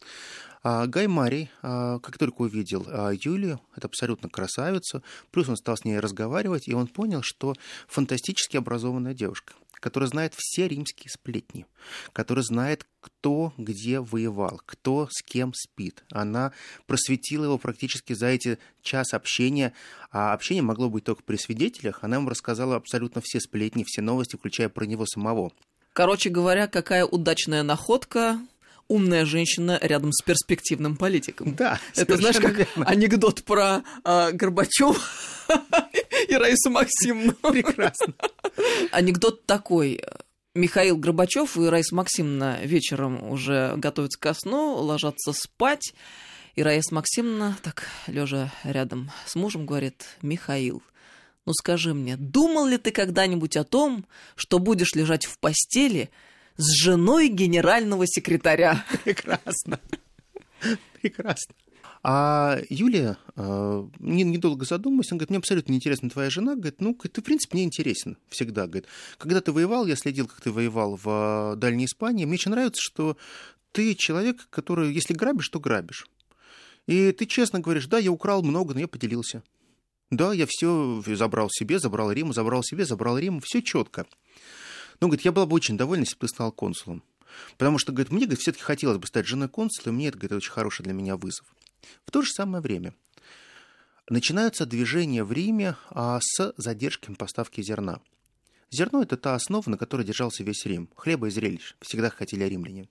а, 0.64 0.88
Гай 0.88 1.06
Марий, 1.06 1.49
а, 1.62 2.00
как 2.00 2.19
только 2.19 2.43
увидел 2.43 2.85
а, 2.88 3.12
Юлию, 3.12 3.61
это 3.76 3.87
абсолютно 3.87 4.29
красавицу, 4.29 5.05
плюс 5.31 5.49
он 5.49 5.56
стал 5.56 5.76
с 5.76 5.85
ней 5.85 6.00
разговаривать, 6.00 6.67
и 6.67 6.75
он 6.75 6.88
понял, 6.88 7.23
что 7.23 7.55
фантастически 7.87 8.56
образованная 8.56 9.14
девушка, 9.14 9.55
которая 9.75 10.11
знает 10.11 10.35
все 10.37 10.67
римские 10.67 11.12
сплетни, 11.12 11.64
которая 12.12 12.43
знает, 12.43 12.88
кто 12.99 13.53
где 13.56 14.00
воевал, 14.00 14.61
кто 14.67 15.06
с 15.09 15.23
кем 15.23 15.55
спит. 15.55 16.03
Она 16.11 16.50
просветила 16.88 17.44
его 17.44 17.59
практически 17.59 18.14
за 18.14 18.26
эти 18.26 18.59
час 18.82 19.14
общения, 19.14 19.73
а 20.11 20.32
общение 20.32 20.64
могло 20.64 20.91
быть 20.91 21.05
только 21.05 21.23
при 21.23 21.37
свидетелях. 21.37 22.00
Она 22.03 22.17
ему 22.17 22.29
рассказала 22.29 22.75
абсолютно 22.75 23.20
все 23.25 23.38
сплетни, 23.38 23.85
все 23.87 24.03
новости, 24.03 24.35
включая 24.35 24.69
про 24.69 24.87
него 24.87 25.06
самого. 25.06 25.53
Короче 25.93 26.31
говоря, 26.31 26.69
какая 26.69 27.05
удачная 27.05 27.62
находка 27.62 28.41
умная 28.88 29.25
женщина 29.25 29.79
рядом 29.82 30.12
с 30.12 30.23
перспективным 30.23 30.96
политиком. 30.96 31.55
Да, 31.55 31.81
это 31.94 32.17
знаешь 32.17 32.38
как 32.38 32.56
верно. 32.56 32.87
анекдот 32.87 33.43
про 33.44 33.79
э, 33.79 33.82
а, 34.05 34.32
Горбачева 34.32 34.99
и 36.29 36.34
Раису 36.34 36.70
Максимовну. 36.70 37.34
Прекрасно. 37.52 38.14
Анекдот 38.90 39.46
такой. 39.46 40.00
Михаил 40.55 40.99
Горбачев 40.99 41.56
и 41.56 41.67
Раиса 41.67 41.94
Максимовна 41.94 42.58
вечером 42.62 43.31
уже 43.31 43.73
готовятся 43.76 44.20
ко 44.20 44.34
сну, 44.34 44.75
ложатся 44.75 45.32
спать. 45.32 45.94
И 46.55 46.62
Раиса 46.62 46.94
Максимовна, 46.94 47.56
так, 47.62 47.87
лежа 48.06 48.52
рядом 48.62 49.11
с 49.25 49.35
мужем, 49.35 49.64
говорит, 49.64 50.05
Михаил, 50.20 50.82
ну 51.46 51.55
скажи 51.55 51.94
мне, 51.94 52.17
думал 52.19 52.67
ли 52.67 52.76
ты 52.76 52.90
когда-нибудь 52.90 53.56
о 53.56 53.64
том, 53.64 54.05
что 54.37 54.58
будешь 54.58 54.94
лежать 54.94 55.25
в 55.25 55.38
постели 55.38 56.11
с 56.62 56.73
женой 56.73 57.29
генерального 57.29 58.06
секретаря. 58.06 58.85
Прекрасно. 59.05 59.81
Прекрасно. 61.00 61.55
А 62.05 62.59
Юлия, 62.69 63.17
э, 63.37 63.88
недолго 64.00 64.64
задумываясь, 64.64 65.12
он 65.12 65.19
говорит, 65.19 65.31
мне 65.31 65.38
абсолютно 65.38 65.73
неинтересна 65.73 66.11
твоя 66.11 66.31
жена. 66.31 66.55
Говорит, 66.55 66.81
ну, 66.81 66.94
ты, 66.94 67.20
в 67.20 67.25
принципе, 67.25 67.56
мне 67.56 67.64
интересен 67.64 68.17
всегда. 68.29 68.67
Говорит, 68.67 68.87
когда 69.19 69.41
ты 69.41 69.53
воевал, 69.53 69.87
я 69.87 69.94
следил, 69.94 70.26
как 70.26 70.41
ты 70.41 70.50
воевал 70.50 70.99
в 71.03 71.55
Дальней 71.56 71.85
Испании. 71.85 72.25
Мне 72.25 72.35
очень 72.35 72.50
нравится, 72.50 72.81
что 72.82 73.17
ты 73.70 73.94
человек, 73.94 74.49
который, 74.50 74.93
если 74.93 75.14
грабишь, 75.14 75.49
то 75.49 75.61
грабишь. 75.61 76.09
И 76.87 77.12
ты 77.12 77.26
честно 77.26 77.61
говоришь, 77.61 77.87
да, 77.87 77.99
я 77.99 78.11
украл 78.11 78.43
много, 78.43 78.75
но 78.75 78.81
я 78.81 78.88
поделился. 78.88 79.44
Да, 80.11 80.32
я 80.32 80.47
все 80.49 81.03
забрал 81.06 81.49
себе, 81.50 81.79
забрал 81.79 82.11
Рим, 82.11 82.32
забрал 82.32 82.62
себе, 82.64 82.85
забрал 82.85 83.17
Рим, 83.17 83.41
все 83.41 83.62
четко. 83.62 84.06
Ну, 85.02 85.08
говорит, 85.08 85.25
я 85.25 85.32
была 85.32 85.46
бы 85.46 85.56
очень 85.56 85.76
довольна, 85.76 86.02
если 86.02 86.14
бы 86.14 86.20
ты 86.20 86.28
стал 86.28 86.52
консулом. 86.52 87.02
Потому 87.58 87.78
что, 87.78 87.90
говорит, 87.90 88.12
мне, 88.12 88.37
все-таки 88.37 88.62
хотелось 88.62 88.99
бы 88.99 89.08
стать 89.08 89.26
женой 89.26 89.49
консула, 89.49 89.90
и 89.93 89.96
мне 89.96 90.06
это, 90.06 90.16
говорит, 90.16 90.37
очень 90.37 90.52
хороший 90.52 90.84
для 90.84 90.93
меня 90.93 91.16
вызов. 91.16 91.44
В 92.06 92.12
то 92.12 92.22
же 92.22 92.31
самое 92.31 92.62
время 92.62 92.94
начинаются 94.08 94.64
движения 94.64 95.25
в 95.25 95.32
Риме 95.32 95.75
а, 95.90 96.20
с 96.22 96.54
задержками 96.56 97.16
поставки 97.16 97.60
зерна. 97.62 97.99
Зерно– 98.70 99.02
это 99.02 99.16
та 99.16 99.34
основа, 99.34 99.69
на 99.69 99.76
которой 99.76 100.06
держался 100.06 100.44
весь 100.44 100.64
Рим. 100.66 100.88
Хлеба 100.94 101.26
и 101.26 101.31
зрелищ. 101.31 101.75
Всегда 101.81 102.08
хотели 102.08 102.44
римляне. 102.44 102.88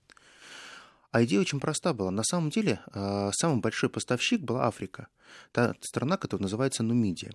А 1.12 1.22
идея 1.24 1.40
очень 1.40 1.60
проста 1.60 1.92
была. 1.92 2.10
На 2.10 2.24
самом 2.24 2.48
деле, 2.48 2.80
а, 2.86 3.30
самый 3.32 3.60
большой 3.60 3.90
поставщик 3.90 4.40
была 4.40 4.66
Африка. 4.66 5.08
Та 5.52 5.74
страна, 5.82 6.16
которая 6.16 6.44
называется 6.44 6.82
Нумидия. 6.82 7.32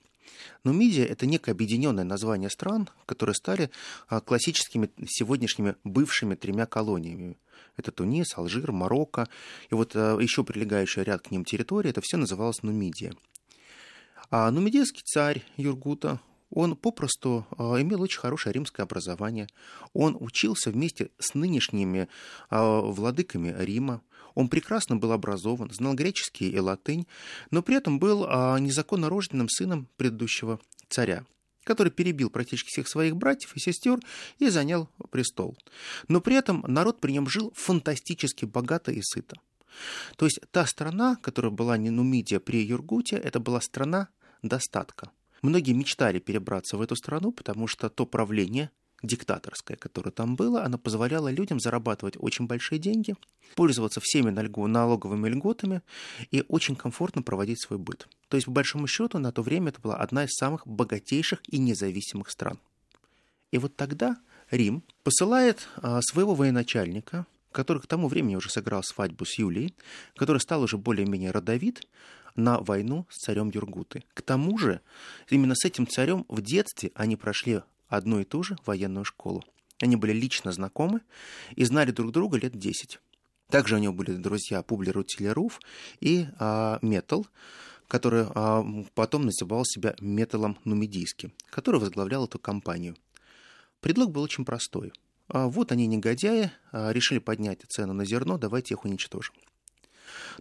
Нумидия– 0.63 1.05
это 1.05 1.27
некое 1.27 1.51
объединенное 1.51 2.03
название 2.03 2.49
стран, 2.49 2.89
которые 3.05 3.35
стали 3.35 3.69
а, 4.07 4.19
классическими 4.19 4.89
сегодняшними 5.07 5.75
бывшими 5.83 6.33
тремя 6.33 6.65
колониями. 6.65 7.37
Это 7.77 7.91
Тунис, 7.91 8.35
Алжир, 8.35 8.71
Марокко. 8.71 9.29
И 9.69 9.75
вот 9.75 9.91
а, 9.95 10.17
еще 10.19 10.43
прилегающая 10.43 11.03
ряд 11.03 11.21
к 11.21 11.29
ним 11.29 11.45
территории, 11.45 11.91
это 11.91 12.01
все 12.01 12.17
называлось 12.17 12.63
Нумидия. 12.63 13.13
А 14.31 14.49
нумидийский 14.49 15.03
царь 15.05 15.43
Юргута, 15.55 16.19
он 16.49 16.75
попросту 16.75 17.45
а, 17.57 17.81
имел 17.81 18.01
очень 18.01 18.19
хорошее 18.19 18.53
римское 18.53 18.85
образование. 18.85 19.47
Он 19.93 20.17
учился 20.19 20.71
вместе 20.71 21.11
с 21.19 21.33
нынешними 21.33 22.07
а, 22.49 22.81
владыками 22.81 23.55
Рима. 23.57 24.01
Он 24.33 24.49
прекрасно 24.49 24.95
был 24.95 25.11
образован, 25.11 25.71
знал 25.71 25.93
греческий 25.93 26.49
и 26.49 26.59
латынь, 26.59 27.07
но 27.51 27.61
при 27.61 27.75
этом 27.75 27.99
был 27.99 28.25
а, 28.27 28.57
незаконно 28.59 29.09
рожденным 29.09 29.49
сыном 29.49 29.87
предыдущего 29.97 30.59
царя 30.89 31.25
который 31.63 31.91
перебил 31.91 32.29
практически 32.29 32.69
всех 32.69 32.87
своих 32.87 33.17
братьев 33.17 33.53
и 33.53 33.59
сестер 33.59 33.99
и 34.39 34.47
занял 34.47 34.89
престол. 35.11 35.57
Но 36.07 36.21
при 36.21 36.37
этом 36.37 36.63
народ 36.65 37.01
при 37.01 37.11
нем 37.11 37.27
жил 37.27 37.51
фантастически 37.57 38.45
богато 38.45 38.93
и 38.93 39.01
сыто. 39.01 39.35
То 40.15 40.25
есть 40.25 40.39
та 40.51 40.65
страна, 40.65 41.17
которая 41.21 41.51
была 41.51 41.75
не 41.75 41.89
Нумидия 41.89 42.39
при 42.39 42.65
Юргуте, 42.65 43.17
это 43.17 43.41
была 43.41 43.59
страна 43.59 44.07
достатка. 44.41 45.11
Многие 45.41 45.73
мечтали 45.73 46.19
перебраться 46.19 46.77
в 46.77 46.81
эту 46.81 46.95
страну, 46.95 47.31
потому 47.31 47.67
что 47.67 47.89
то 47.89 48.05
правление 48.05 48.71
диктаторское, 49.03 49.77
которое 49.77 50.11
там 50.11 50.35
было, 50.35 50.63
оно 50.63 50.77
позволяло 50.77 51.29
людям 51.29 51.59
зарабатывать 51.59 52.15
очень 52.17 52.47
большие 52.47 52.79
деньги, 52.79 53.15
пользоваться 53.55 53.99
всеми 54.01 54.31
налоговыми 54.31 55.29
льготами 55.29 55.81
и 56.31 56.43
очень 56.47 56.75
комфортно 56.75 57.21
проводить 57.21 57.61
свой 57.61 57.77
быт. 57.77 58.07
То 58.27 58.37
есть, 58.37 58.45
по 58.45 58.51
большому 58.51 58.87
счету, 58.87 59.19
на 59.19 59.31
то 59.31 59.41
время 59.43 59.69
это 59.69 59.81
была 59.81 59.97
одна 59.97 60.23
из 60.25 60.31
самых 60.33 60.65
богатейших 60.65 61.41
и 61.47 61.59
независимых 61.59 62.31
стран. 62.31 62.59
И 63.51 63.57
вот 63.57 63.75
тогда 63.75 64.17
Рим 64.49 64.83
посылает 65.03 65.67
а, 65.77 66.01
своего 66.01 66.35
военачальника, 66.35 67.25
который 67.51 67.81
к 67.81 67.87
тому 67.87 68.07
времени 68.07 68.35
уже 68.35 68.49
сыграл 68.49 68.83
свадьбу 68.83 69.25
с 69.25 69.37
Юлией, 69.37 69.73
который 70.15 70.39
стал 70.39 70.63
уже 70.63 70.77
более-менее 70.77 71.31
родовит, 71.31 71.87
на 72.37 72.59
войну 72.59 73.05
с 73.09 73.17
царем 73.17 73.49
Юргуты. 73.49 74.05
К 74.13 74.21
тому 74.21 74.57
же, 74.57 74.79
именно 75.29 75.55
с 75.55 75.65
этим 75.65 75.85
царем 75.85 76.25
в 76.29 76.41
детстве 76.41 76.91
они 76.95 77.17
прошли 77.17 77.61
одну 77.89 78.19
и 78.21 78.23
ту 78.23 78.43
же 78.43 78.55
военную 78.65 79.03
школу. 79.03 79.43
Они 79.81 79.95
были 79.95 80.13
лично 80.13 80.51
знакомы 80.51 81.01
и 81.55 81.65
знали 81.65 81.91
друг 81.91 82.11
друга 82.11 82.37
лет 82.37 82.57
10. 82.57 82.99
Также 83.49 83.75
у 83.75 83.79
него 83.79 83.93
были 83.93 84.13
друзья 84.13 84.61
Публи 84.61 84.91
Рутилеруф 84.91 85.59
и 85.99 86.27
а, 86.39 86.79
Метал, 86.81 87.27
который 87.87 88.25
а, 88.33 88.65
потом 88.93 89.25
называл 89.25 89.63
себя 89.65 89.95
Металом 89.99 90.57
Нумидийским, 90.63 91.33
который 91.49 91.79
возглавлял 91.79 92.25
эту 92.25 92.39
компанию. 92.39 92.95
Предлог 93.79 94.11
был 94.11 94.23
очень 94.23 94.45
простой. 94.45 94.91
А, 95.29 95.47
вот 95.47 95.71
они, 95.71 95.87
негодяи, 95.87 96.51
а, 96.71 96.91
решили 96.91 97.19
поднять 97.19 97.61
цену 97.69 97.93
на 97.93 98.05
зерно, 98.05 98.37
давайте 98.37 98.73
их 98.73 98.85
уничтожим. 98.85 99.35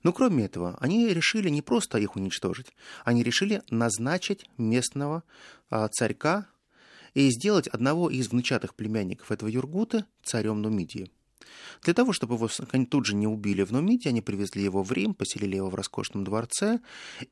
Но 0.03 0.13
кроме 0.13 0.45
этого, 0.45 0.77
они 0.81 1.09
решили 1.09 1.49
не 1.49 1.63
просто 1.63 1.99
их 1.99 2.17
уничтожить, 2.17 2.69
они 3.05 3.23
решили 3.23 3.63
назначить 3.71 4.49
местного 4.59 5.23
а, 5.71 5.89
царька 5.89 6.47
и 7.15 7.31
сделать 7.31 7.67
одного 7.69 8.11
из 8.11 8.29
внучатых 8.29 8.75
племянников 8.75 9.33
этого 9.33 9.49
Юргута 9.49 10.07
царем 10.23 10.63
Нумидии. 10.63 11.11
Для 11.83 11.95
того, 11.95 12.13
чтобы 12.13 12.35
его 12.35 12.49
тут 12.87 13.07
же 13.07 13.15
не 13.15 13.27
убили 13.27 13.63
в 13.63 13.73
Нумиде, 13.73 14.09
они 14.09 14.21
привезли 14.21 14.63
его 14.63 14.83
в 14.83 14.93
Рим, 14.93 15.15
поселили 15.15 15.57
его 15.57 15.71
в 15.71 15.75
роскошном 15.75 16.25
дворце 16.25 16.81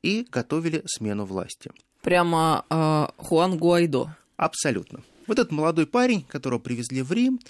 и 0.02 0.26
готовили 0.30 0.82
смену 0.86 1.24
власти. 1.24 1.70
Прямо 2.02 2.64
э, 2.68 3.06
Хуан 3.16 3.58
Гуайдо. 3.58 4.16
Абсолютно. 4.36 5.02
Вот 5.26 5.38
этот 5.38 5.52
молодой 5.52 5.86
парень, 5.86 6.22
которого 6.22 6.58
привезли 6.58 7.02
в 7.02 7.12
Рим, 7.12 7.40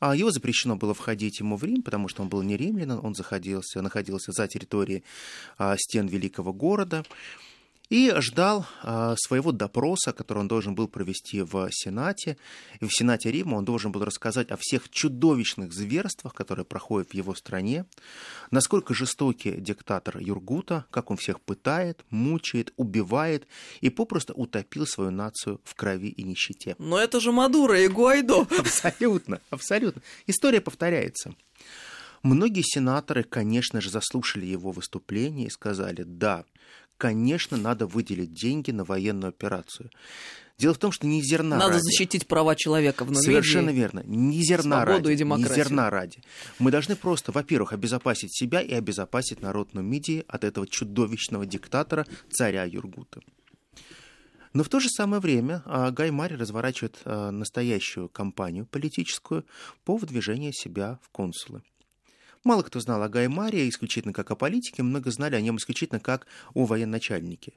а 0.00 0.14
его 0.14 0.30
запрещено 0.30 0.76
было 0.76 0.94
входить 0.94 1.40
ему 1.40 1.56
в 1.56 1.64
Рим, 1.64 1.82
потому 1.82 2.08
что 2.08 2.22
он 2.22 2.28
был 2.28 2.42
не 2.42 2.56
римлянин, 2.56 3.00
он 3.02 3.14
заходился, 3.14 3.82
находился 3.82 4.32
за 4.32 4.46
территорией 4.46 5.02
а, 5.58 5.76
стен 5.76 6.06
великого 6.06 6.52
города 6.52 7.04
и 7.94 8.12
ждал 8.16 8.66
э, 8.82 9.14
своего 9.16 9.52
допроса, 9.52 10.12
который 10.12 10.38
он 10.38 10.48
должен 10.48 10.74
был 10.74 10.88
провести 10.88 11.42
в 11.42 11.68
Сенате. 11.70 12.36
И 12.80 12.86
в 12.86 12.90
Сенате 12.90 13.30
Рима 13.30 13.54
он 13.54 13.64
должен 13.64 13.92
был 13.92 14.04
рассказать 14.04 14.50
о 14.50 14.56
всех 14.60 14.88
чудовищных 14.88 15.72
зверствах, 15.72 16.34
которые 16.34 16.64
проходят 16.64 17.10
в 17.10 17.14
его 17.14 17.36
стране, 17.36 17.84
насколько 18.50 18.94
жестокий 18.94 19.52
диктатор 19.60 20.18
Юргута, 20.18 20.86
как 20.90 21.12
он 21.12 21.16
всех 21.16 21.40
пытает, 21.40 22.04
мучает, 22.10 22.72
убивает 22.76 23.46
и 23.80 23.90
попросту 23.90 24.34
утопил 24.34 24.88
свою 24.88 25.12
нацию 25.12 25.60
в 25.62 25.76
крови 25.76 26.08
и 26.08 26.24
нищете. 26.24 26.74
Но 26.80 26.98
это 26.98 27.20
же 27.20 27.30
Мадуро 27.30 27.80
и 27.80 27.86
Гуайдо. 27.86 28.40
Абсолютно, 28.58 29.40
абсолютно. 29.50 30.02
История 30.26 30.60
повторяется. 30.60 31.32
Многие 32.24 32.62
сенаторы, 32.64 33.22
конечно 33.22 33.80
же, 33.80 33.90
заслушали 33.90 34.46
его 34.46 34.72
выступление 34.72 35.46
и 35.46 35.50
сказали, 35.50 36.04
да, 36.04 36.44
конечно, 36.96 37.56
надо 37.56 37.86
выделить 37.86 38.32
деньги 38.32 38.70
на 38.70 38.84
военную 38.84 39.28
операцию. 39.30 39.90
Дело 40.56 40.74
в 40.74 40.78
том, 40.78 40.92
что 40.92 41.06
не 41.06 41.20
зерна 41.20 41.56
Надо 41.56 41.74
ради. 41.74 41.82
защитить 41.82 42.28
права 42.28 42.54
человека 42.54 43.04
в 43.04 43.08
Нумидии. 43.08 43.24
Совершенно 43.24 43.70
верно. 43.70 44.04
Не 44.06 44.40
зерна 44.42 44.84
Свободу 44.84 45.08
ради. 45.08 45.14
и 45.14 45.16
демократию. 45.16 45.56
Не 45.56 45.64
зерна 45.64 45.90
ради. 45.90 46.22
Мы 46.60 46.70
должны 46.70 46.94
просто, 46.94 47.32
во-первых, 47.32 47.72
обезопасить 47.72 48.32
себя 48.32 48.60
и 48.60 48.72
обезопасить 48.72 49.42
народ 49.42 49.74
Нумидии 49.74 50.24
от 50.28 50.44
этого 50.44 50.68
чудовищного 50.68 51.44
диктатора, 51.44 52.06
царя 52.30 52.64
Юргута. 52.64 53.20
Но 54.52 54.62
в 54.62 54.68
то 54.68 54.78
же 54.78 54.88
самое 54.88 55.20
время 55.20 55.62
а, 55.66 55.90
Гай 55.90 56.12
Мари 56.12 56.34
разворачивает 56.34 56.98
а, 57.04 57.32
настоящую 57.32 58.08
кампанию 58.08 58.66
политическую 58.66 59.44
по 59.84 59.96
выдвижению 59.96 60.52
себя 60.52 61.00
в 61.02 61.08
консулы. 61.08 61.62
Мало 62.44 62.62
кто 62.62 62.78
знал 62.78 63.02
о 63.02 63.08
Гае 63.08 63.30
Марии 63.30 63.70
исключительно 63.70 64.12
как 64.12 64.30
о 64.30 64.36
политике, 64.36 64.82
много 64.82 65.10
знали 65.10 65.34
о 65.34 65.40
нем 65.40 65.56
исключительно 65.56 65.98
как 65.98 66.26
о 66.52 66.66
военачальнике. 66.66 67.54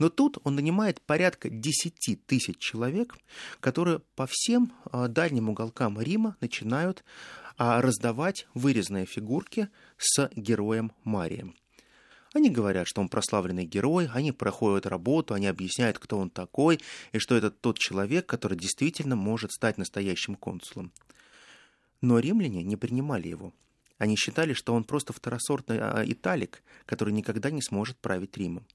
Но 0.00 0.08
тут 0.08 0.38
он 0.42 0.56
нанимает 0.56 1.00
порядка 1.00 1.48
10 1.48 2.26
тысяч 2.26 2.58
человек, 2.58 3.16
которые 3.60 4.00
по 4.16 4.26
всем 4.28 4.72
а, 4.90 5.06
дальним 5.06 5.50
уголкам 5.50 6.00
Рима 6.00 6.36
начинают 6.40 7.04
а, 7.56 7.80
раздавать 7.80 8.48
вырезанные 8.54 9.06
фигурки 9.06 9.68
с 9.98 10.28
героем 10.34 10.90
Марием. 11.04 11.54
Они 12.32 12.50
говорят, 12.50 12.88
что 12.88 13.00
он 13.00 13.08
прославленный 13.08 13.64
герой, 13.64 14.10
они 14.12 14.32
проходят 14.32 14.86
работу, 14.86 15.34
они 15.34 15.46
объясняют, 15.46 16.00
кто 16.00 16.18
он 16.18 16.30
такой, 16.30 16.80
и 17.12 17.20
что 17.20 17.36
это 17.36 17.52
тот 17.52 17.78
человек, 17.78 18.26
который 18.26 18.58
действительно 18.58 19.14
может 19.14 19.52
стать 19.52 19.78
настоящим 19.78 20.34
консулом. 20.34 20.90
Но 22.00 22.18
римляне 22.18 22.64
не 22.64 22.74
принимали 22.74 23.28
его. 23.28 23.52
Они 23.98 24.16
считали, 24.16 24.52
что 24.52 24.74
он 24.74 24.84
просто 24.84 25.12
второсортный 25.12 25.78
а, 25.80 26.02
италик, 26.04 26.62
который 26.84 27.14
никогда 27.14 27.50
не 27.50 27.62
сможет 27.62 27.96
править 27.98 28.36
Римом. 28.36 28.66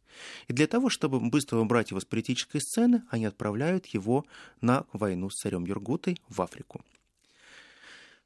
И 0.47 0.53
для 0.53 0.67
того, 0.67 0.89
чтобы 0.89 1.19
быстро 1.19 1.59
убрать 1.59 1.91
его 1.91 1.99
с 1.99 2.05
политической 2.05 2.59
сцены, 2.59 3.03
они 3.09 3.25
отправляют 3.25 3.85
его 3.87 4.25
на 4.61 4.85
войну 4.93 5.29
с 5.29 5.35
царем 5.35 5.65
Юргутой 5.65 6.21
в 6.29 6.41
Африку. 6.41 6.81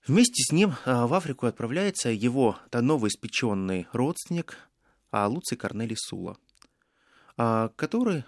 Вместе 0.05 0.43
с 0.43 0.51
ним 0.51 0.73
а, 0.85 1.07
в 1.07 1.13
Африку 1.13 1.45
отправляется 1.45 2.09
его 2.09 2.57
новоиспеченный 2.73 3.87
родственник 3.93 4.57
а, 5.11 5.27
Луций 5.27 5.55
Корнелий 5.55 5.95
Сула, 5.97 6.37
а, 7.37 7.69
который 7.77 8.25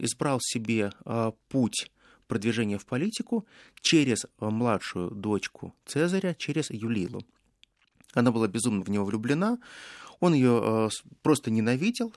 избрал 0.00 0.38
себе 0.40 0.92
путь 1.48 1.90
продвижения 2.26 2.76
в 2.76 2.84
политику 2.84 3.46
через 3.80 4.26
младшую 4.38 5.10
дочку 5.10 5.74
Цезаря, 5.86 6.34
через 6.34 6.70
Юлилу. 6.70 7.22
Она 8.14 8.32
была 8.32 8.48
безумно 8.48 8.82
в 8.82 8.90
него 8.90 9.04
влюблена, 9.04 9.58
он 10.20 10.34
ее 10.34 10.60
э, 10.62 10.88
просто 11.22 11.50
ненавидел, 11.50 12.12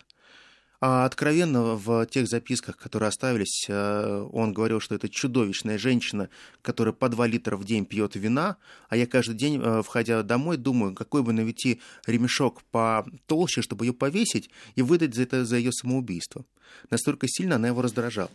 а 0.84 1.06
откровенно 1.06 1.76
в 1.76 2.08
тех 2.08 2.28
записках, 2.28 2.76
которые 2.76 3.10
оставились, 3.10 3.66
э, 3.68 4.28
он 4.32 4.52
говорил, 4.54 4.80
что 4.80 4.96
это 4.96 5.10
чудовищная 5.10 5.78
женщина, 5.78 6.30
которая 6.64 6.94
по 6.94 7.08
2 7.08 7.28
литра 7.28 7.56
в 7.56 7.64
день 7.64 7.86
пьет 7.86 8.16
вина, 8.16 8.58
а 8.90 8.98
я 8.98 9.06
каждый 9.06 9.36
день, 9.36 9.62
э, 9.62 9.84
входя 9.84 10.24
домой, 10.24 10.58
думаю, 10.58 10.96
какой 10.96 11.22
бы 11.22 11.34
навести 11.34 11.82
ремешок 12.08 12.64
потолще, 12.72 13.62
чтобы 13.62 13.86
ее 13.86 13.94
повесить 13.94 14.50
и 14.76 14.82
выдать 14.82 15.14
за 15.14 15.24
это 15.24 15.46
за 15.46 15.58
ее 15.58 15.72
самоубийство. 15.72 16.46
Настолько 16.90 17.28
сильно 17.28 17.58
она 17.58 17.68
его 17.68 17.84
раздражала. 17.84 18.32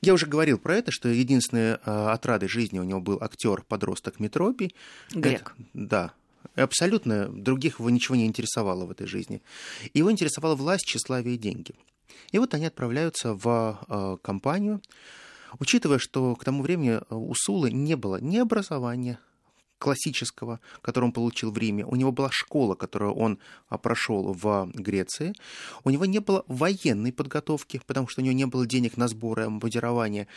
Я 0.00 0.14
уже 0.14 0.26
говорил 0.26 0.58
про 0.58 0.76
это, 0.76 0.90
что 0.90 1.08
единственной 1.08 1.74
отрадой 1.74 2.48
жизни 2.48 2.80
у 2.80 2.82
него 2.82 3.00
был 3.00 3.18
актер-подросток 3.20 4.18
Метропий. 4.18 4.74
Грек. 5.12 5.54
Это, 5.56 5.68
да, 5.74 6.12
Абсолютно 6.54 7.28
других 7.28 7.78
его 7.78 7.90
ничего 7.90 8.16
не 8.16 8.26
интересовало 8.26 8.84
в 8.84 8.90
этой 8.90 9.06
жизни. 9.06 9.42
Его 9.94 10.10
интересовала 10.10 10.54
власть, 10.54 10.84
тщеславие 10.86 11.36
и 11.36 11.38
деньги. 11.38 11.74
И 12.30 12.38
вот 12.38 12.54
они 12.54 12.66
отправляются 12.66 13.34
в 13.34 13.78
э, 13.88 14.16
компанию, 14.22 14.82
учитывая, 15.58 15.98
что 15.98 16.34
к 16.36 16.44
тому 16.44 16.62
времени 16.62 17.00
у 17.10 17.34
Сулы 17.34 17.70
не 17.70 17.96
было 17.96 18.20
ни 18.20 18.38
образования, 18.38 19.18
классического, 19.82 20.60
который 20.80 21.06
он 21.06 21.12
получил 21.12 21.50
в 21.50 21.58
Риме. 21.58 21.84
У 21.84 21.96
него 21.96 22.12
была 22.12 22.28
школа, 22.30 22.76
которую 22.76 23.14
он 23.14 23.40
а, 23.68 23.78
прошел 23.78 24.32
в 24.32 24.70
Греции. 24.74 25.34
У 25.82 25.90
него 25.90 26.04
не 26.04 26.20
было 26.20 26.44
военной 26.46 27.12
подготовки, 27.12 27.80
потому 27.84 28.06
что 28.06 28.20
у 28.20 28.24
него 28.24 28.34
не 28.34 28.46
было 28.46 28.64
денег 28.64 28.96
на 28.96 29.08
сборы 29.08 29.48
модирования. 29.48 30.28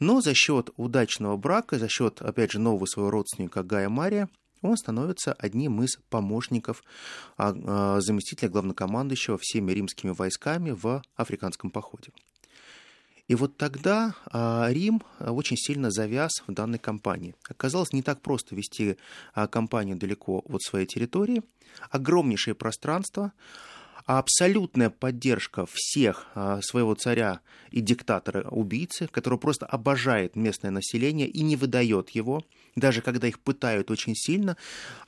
Но 0.00 0.22
за 0.22 0.32
счет 0.32 0.70
удачного 0.78 1.36
брака, 1.36 1.78
за 1.78 1.88
счет, 1.88 2.22
опять 2.22 2.52
же, 2.52 2.58
нового 2.58 2.86
своего 2.86 3.10
родственника 3.10 3.62
Гая 3.62 3.90
Мария, 3.90 4.30
он 4.64 4.76
становится 4.76 5.32
одним 5.34 5.82
из 5.82 5.96
помощников 6.08 6.82
а, 7.36 7.54
а, 7.54 8.00
заместителя 8.00 8.48
главнокомандующего 8.48 9.38
всеми 9.40 9.72
римскими 9.72 10.10
войсками 10.10 10.70
в 10.70 11.02
африканском 11.16 11.70
походе. 11.70 12.10
И 13.26 13.34
вот 13.34 13.56
тогда 13.56 14.14
а, 14.26 14.68
Рим 14.70 15.02
очень 15.20 15.56
сильно 15.56 15.90
завяз 15.90 16.32
в 16.46 16.52
данной 16.52 16.78
кампании. 16.78 17.34
Оказалось, 17.48 17.92
не 17.92 18.02
так 18.02 18.20
просто 18.20 18.54
вести 18.54 18.96
кампанию 19.50 19.96
далеко 19.96 20.42
от 20.46 20.62
своей 20.62 20.86
территории. 20.86 21.42
Огромнейшее 21.90 22.54
пространство, 22.54 23.32
абсолютная 24.06 24.90
поддержка 24.90 25.66
всех 25.70 26.26
а, 26.34 26.60
своего 26.60 26.94
царя 26.94 27.40
и 27.70 27.80
диктатора-убийцы, 27.80 29.08
который 29.08 29.38
просто 29.38 29.66
обожает 29.66 30.36
местное 30.36 30.70
население 30.70 31.26
и 31.26 31.42
не 31.42 31.56
выдает 31.56 32.10
его, 32.10 32.44
даже 32.76 33.00
когда 33.00 33.28
их 33.28 33.40
пытают 33.40 33.90
очень 33.90 34.14
сильно. 34.14 34.56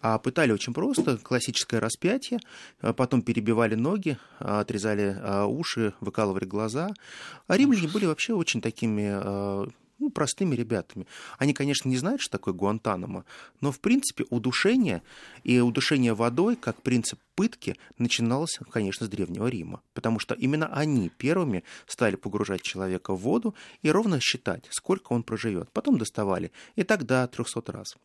А 0.01 0.19
пытали 0.19 0.53
очень 0.53 0.73
просто, 0.73 1.19
классическое 1.19 1.81
распятие, 1.81 2.41
а 2.81 2.93
потом 2.93 3.23
перебивали 3.23 3.75
ноги, 3.75 4.19
отрезали 4.39 5.17
а, 5.19 5.47
уши, 5.47 5.93
выкалывали 6.01 6.45
глаза. 6.45 6.91
А 7.47 7.57
римляне 7.57 7.89
были 7.89 8.07
вообще 8.07 8.33
очень 8.33 8.61
такими 8.61 9.77
ну, 9.99 10.11
простыми 10.11 10.55
ребятами. 10.55 11.07
Они, 11.39 11.55
конечно, 11.55 11.89
не 11.89 11.97
знают, 11.97 12.21
что 12.21 12.33
такое 12.33 12.55
Гуантанамо, 12.55 13.25
но, 13.61 13.73
в 13.73 13.81
принципе, 13.81 14.25
удушение 14.31 15.03
и 15.45 15.61
удушение 15.61 16.15
водой, 16.15 16.57
как 16.57 16.83
принцип 16.83 17.19
пытки, 17.35 17.77
начиналось, 17.99 18.59
конечно, 18.71 19.07
с 19.07 19.09
Древнего 19.09 19.47
Рима, 19.47 19.83
потому 19.95 20.19
что 20.19 20.35
именно 20.35 20.67
они 20.69 21.09
первыми 21.09 21.65
стали 21.87 22.17
погружать 22.17 22.63
человека 22.63 23.15
в 23.15 23.21
воду 23.21 23.55
и 23.83 23.91
ровно 23.91 24.21
считать, 24.21 24.67
сколько 24.71 25.13
он 25.13 25.23
проживет. 25.23 25.71
Потом 25.73 25.99
доставали, 25.99 26.51
и 26.77 26.83
тогда 26.83 27.27
300 27.27 27.73
раз. 27.73 27.97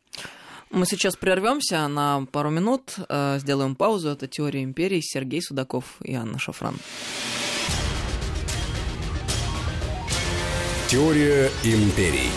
Мы 0.70 0.86
сейчас 0.86 1.16
прервемся 1.16 1.86
на 1.88 2.24
пару 2.32 2.48
минут, 2.48 2.94
э, 3.08 3.38
сделаем 3.40 3.76
паузу. 3.76 4.08
Это 4.08 4.26
«Теория 4.26 4.62
империи» 4.62 5.00
Сергей 5.02 5.42
Судаков 5.42 5.96
и 6.02 6.14
Анна 6.14 6.38
Шафран. 6.38 6.76
Теория 10.92 11.50
империй. 11.64 12.28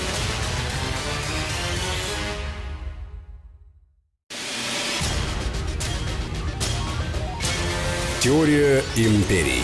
Теория 8.21 8.81
империй. 8.95 9.61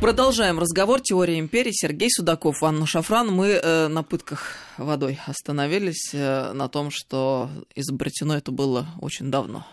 Продолжаем 0.00 0.60
разговор 0.60 1.00
«Теория 1.00 1.40
империи». 1.40 1.72
Сергей 1.72 2.10
Судаков, 2.12 2.62
Анна 2.62 2.86
Шафран. 2.86 3.32
Мы 3.32 3.48
э, 3.60 3.88
на 3.88 4.04
пытках 4.04 4.54
водой 4.76 5.18
остановились 5.26 6.10
э, 6.12 6.52
на 6.52 6.68
том, 6.68 6.92
что 6.92 7.50
изобретено 7.74 8.36
это 8.36 8.52
было 8.52 8.86
очень 9.00 9.32
давно. 9.32 9.66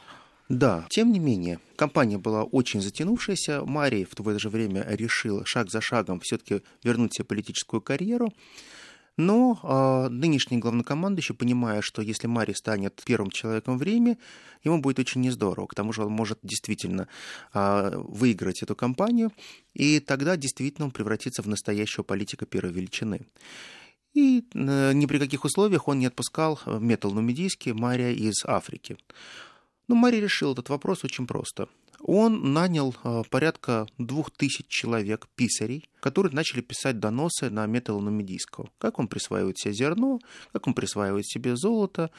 Да, 0.47 0.85
тем 0.89 1.11
не 1.11 1.19
менее, 1.19 1.59
компания 1.75 2.19
была 2.19 2.43
очень 2.43 2.81
затянувшаяся. 2.81 3.63
Марий 3.65 4.05
в 4.05 4.13
то 4.13 4.37
же 4.37 4.49
время 4.49 4.85
решил 4.87 5.43
шаг 5.45 5.71
за 5.71 5.81
шагом 5.81 6.19
все-таки 6.19 6.61
вернуть 6.83 7.15
себе 7.15 7.25
политическую 7.25 7.81
карьеру. 7.81 8.31
Но 9.17 9.59
э, 9.63 10.09
нынешний 10.09 10.57
главнокомандующий, 10.57 11.35
понимая, 11.35 11.81
что 11.81 12.01
если 12.01 12.27
Мари 12.27 12.51
станет 12.51 13.01
первым 13.05 13.31
человеком 13.31 13.77
в 13.77 13.83
Риме, 13.83 14.17
ему 14.63 14.81
будет 14.81 14.99
очень 14.99 15.21
нездорово. 15.21 15.67
К 15.67 15.75
тому 15.75 15.93
же 15.93 16.03
он 16.03 16.11
может 16.11 16.39
действительно 16.43 17.07
э, 17.53 17.91
выиграть 17.95 18.61
эту 18.61 18.75
кампанию, 18.75 19.31
и 19.73 20.01
тогда 20.01 20.35
действительно 20.35 20.87
он 20.87 20.91
превратится 20.91 21.41
в 21.41 21.47
настоящего 21.47 22.03
политика 22.03 22.45
первой 22.45 22.73
величины. 22.73 23.21
И 24.13 24.45
э, 24.53 24.91
ни 24.93 25.05
при 25.05 25.17
каких 25.17 25.45
условиях 25.45 25.87
он 25.87 25.99
не 25.99 26.07
отпускал 26.07 26.59
метал 26.65 27.11
нумидийский 27.11 27.71
Мария 27.71 28.11
из 28.11 28.43
Африки. 28.43 28.97
Но 29.87 29.95
Мария 29.95 30.21
решил 30.21 30.53
этот 30.53 30.69
вопрос 30.69 31.03
очень 31.03 31.27
просто– 31.27 31.67
он 32.07 32.53
нанял 32.53 32.95
а, 33.03 33.23
порядка 33.23 33.87
двух 33.97 34.29
тысяч 34.29 34.67
человек, 34.67 35.27
писарей, 35.35 35.89
которые 35.99 36.31
начали 36.33 36.61
писать 36.61 36.99
доносы 36.99 37.49
на 37.49 37.65
металлономедийского. 37.65 38.69
Как 38.77 38.99
он 38.99 39.07
присваивает 39.07 39.57
себе 39.57 39.73
зерно, 39.73 40.19
как 40.53 40.67
он 40.67 40.75
присваивает 40.75 41.25
себе 41.25 41.55
золото, 41.55 42.11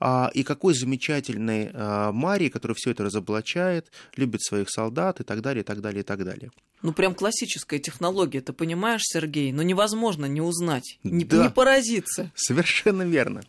а, 0.00 0.30
и 0.32 0.42
какой 0.42 0.72
замечательный 0.72 1.70
а, 1.74 2.12
Марий, 2.12 2.48
который 2.48 2.72
все 2.76 2.92
это 2.92 3.04
разоблачает, 3.04 3.92
любит 4.16 4.42
своих 4.42 4.70
солдат 4.70 5.20
и 5.20 5.22
так 5.22 5.42
далее, 5.42 5.62
и 5.62 5.64
так 5.66 5.82
далее, 5.82 6.00
и 6.00 6.04
так 6.04 6.24
далее. 6.24 6.50
Ну, 6.80 6.94
прям 6.94 7.14
классическая 7.14 7.78
технология, 7.78 8.40
ты 8.40 8.54
понимаешь, 8.54 9.02
Сергей? 9.04 9.52
Ну, 9.52 9.60
невозможно 9.60 10.24
не 10.24 10.40
узнать, 10.40 10.98
не, 11.02 11.26
да, 11.26 11.42
не 11.42 11.50
поразиться. 11.50 12.32
Совершенно 12.34 13.02
верно. 13.02 13.42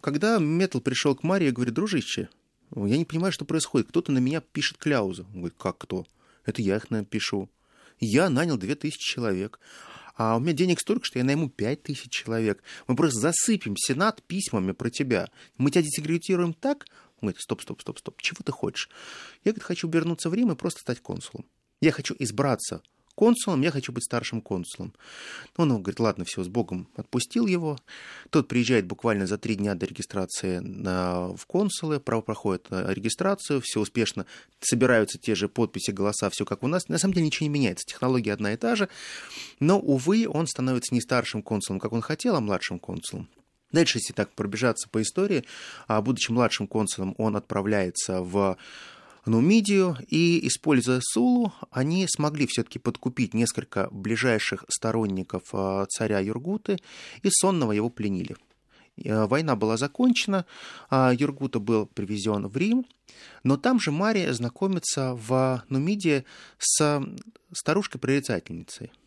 Когда 0.00 0.38
Метал 0.38 0.80
пришел 0.80 1.14
к 1.14 1.22
Марии 1.22 1.48
и 1.48 1.52
говорит, 1.52 1.74
дружище, 1.74 2.28
я 2.74 2.96
не 2.96 3.04
понимаю, 3.04 3.32
что 3.32 3.44
происходит. 3.44 3.88
Кто-то 3.88 4.12
на 4.12 4.18
меня 4.18 4.40
пишет 4.40 4.78
кляузу. 4.78 5.24
Он 5.34 5.40
говорит, 5.40 5.54
как 5.58 5.78
кто? 5.78 6.06
Это 6.44 6.62
я 6.62 6.76
их 6.76 6.90
напишу. 6.90 7.48
Я 8.00 8.28
нанял 8.28 8.56
две 8.56 8.74
тысячи 8.74 9.12
человек. 9.12 9.58
А 10.16 10.36
у 10.36 10.40
меня 10.40 10.52
денег 10.52 10.80
столько, 10.80 11.04
что 11.04 11.18
я 11.18 11.24
найму 11.24 11.50
пять 11.50 11.82
тысяч 11.82 12.10
человек. 12.10 12.62
Мы 12.86 12.96
просто 12.96 13.20
засыпем 13.20 13.76
Сенат 13.76 14.22
письмами 14.22 14.72
про 14.72 14.90
тебя. 14.90 15.28
Мы 15.58 15.70
тебя 15.70 15.82
десекретируем 15.82 16.54
так. 16.54 16.86
Он 17.20 17.28
говорит, 17.28 17.40
стоп, 17.40 17.62
стоп, 17.62 17.80
стоп, 17.82 17.98
стоп. 17.98 18.20
Чего 18.20 18.38
ты 18.44 18.52
хочешь? 18.52 18.88
Я, 19.44 19.52
говорит, 19.52 19.64
хочу 19.64 19.88
вернуться 19.88 20.30
в 20.30 20.34
Рим 20.34 20.52
и 20.52 20.56
просто 20.56 20.80
стать 20.80 21.00
консулом. 21.00 21.44
Я 21.80 21.92
хочу 21.92 22.14
избраться 22.18 22.82
консулом, 23.16 23.62
я 23.62 23.72
хочу 23.72 23.92
быть 23.92 24.04
старшим 24.04 24.40
консулом. 24.40 24.94
Он 25.56 25.70
говорит, 25.82 25.98
ладно, 25.98 26.24
все, 26.24 26.44
с 26.44 26.48
Богом, 26.48 26.88
отпустил 26.94 27.46
его. 27.46 27.78
Тот 28.30 28.46
приезжает 28.46 28.86
буквально 28.86 29.26
за 29.26 29.38
три 29.38 29.56
дня 29.56 29.74
до 29.74 29.86
регистрации 29.86 30.58
на, 30.58 31.28
в 31.34 31.46
консулы, 31.46 31.98
проходит 31.98 32.66
э, 32.70 32.92
регистрацию, 32.92 33.60
все 33.60 33.80
успешно, 33.80 34.26
собираются 34.60 35.18
те 35.18 35.34
же 35.34 35.48
подписи, 35.48 35.90
голоса, 35.90 36.30
все 36.30 36.44
как 36.44 36.62
у 36.62 36.68
нас. 36.68 36.88
На 36.88 36.98
самом 36.98 37.14
деле 37.14 37.26
ничего 37.26 37.46
не 37.46 37.54
меняется, 37.54 37.86
технология 37.86 38.32
одна 38.32 38.52
и 38.52 38.56
та 38.56 38.76
же, 38.76 38.88
но, 39.58 39.80
увы, 39.80 40.28
он 40.28 40.46
становится 40.46 40.94
не 40.94 41.00
старшим 41.00 41.42
консулом, 41.42 41.80
как 41.80 41.92
он 41.92 42.02
хотел, 42.02 42.36
а 42.36 42.40
младшим 42.40 42.78
консулом. 42.78 43.28
Дальше, 43.72 43.98
если 43.98 44.12
так 44.12 44.30
пробежаться 44.32 44.88
по 44.88 45.02
истории, 45.02 45.44
а 45.88 46.00
будучи 46.00 46.30
младшим 46.30 46.68
консулом, 46.68 47.14
он 47.18 47.36
отправляется 47.36 48.22
в 48.22 48.56
Нумидию, 49.26 49.96
и, 50.08 50.46
используя 50.46 51.00
Сулу, 51.02 51.52
они 51.70 52.06
смогли 52.08 52.46
все-таки 52.46 52.78
подкупить 52.78 53.34
несколько 53.34 53.88
ближайших 53.90 54.64
сторонников 54.68 55.42
а, 55.52 55.86
царя 55.86 56.20
Юргуты 56.20 56.78
и 57.22 57.28
сонного 57.30 57.72
его 57.72 57.90
пленили. 57.90 58.36
А, 59.04 59.26
война 59.26 59.56
была 59.56 59.76
закончена, 59.76 60.46
а, 60.90 61.12
Юргута 61.12 61.58
был 61.58 61.86
привезен 61.86 62.46
в 62.46 62.56
Рим, 62.56 62.86
но 63.42 63.56
там 63.56 63.80
же 63.80 63.90
Мария 63.90 64.32
знакомится 64.32 65.14
в 65.14 65.64
Нумидии 65.68 66.24
с 66.58 67.02
старушкой-прорицательницей– 67.52 68.92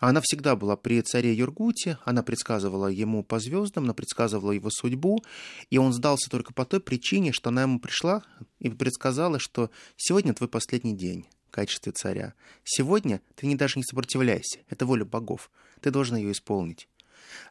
она 0.00 0.20
всегда 0.22 0.56
была 0.56 0.76
при 0.76 1.00
царе 1.00 1.34
Юргуте, 1.34 1.98
она 2.04 2.22
предсказывала 2.22 2.88
ему 2.88 3.22
по 3.22 3.38
звездам, 3.38 3.84
она 3.84 3.94
предсказывала 3.94 4.52
его 4.52 4.70
судьбу, 4.70 5.22
и 5.70 5.78
он 5.78 5.92
сдался 5.92 6.30
только 6.30 6.52
по 6.52 6.64
той 6.64 6.80
причине, 6.80 7.32
что 7.32 7.50
она 7.50 7.62
ему 7.62 7.80
пришла 7.80 8.22
и 8.58 8.68
предсказала, 8.68 9.38
что 9.38 9.70
сегодня 9.96 10.34
твой 10.34 10.48
последний 10.48 10.96
день 10.96 11.26
в 11.48 11.50
качестве 11.50 11.92
царя. 11.92 12.34
Сегодня 12.64 13.20
ты 13.34 13.46
не 13.46 13.54
даже 13.54 13.78
не 13.78 13.84
сопротивляйся, 13.84 14.60
это 14.68 14.86
воля 14.86 15.04
богов, 15.04 15.50
ты 15.80 15.90
должен 15.90 16.16
ее 16.16 16.32
исполнить. 16.32 16.88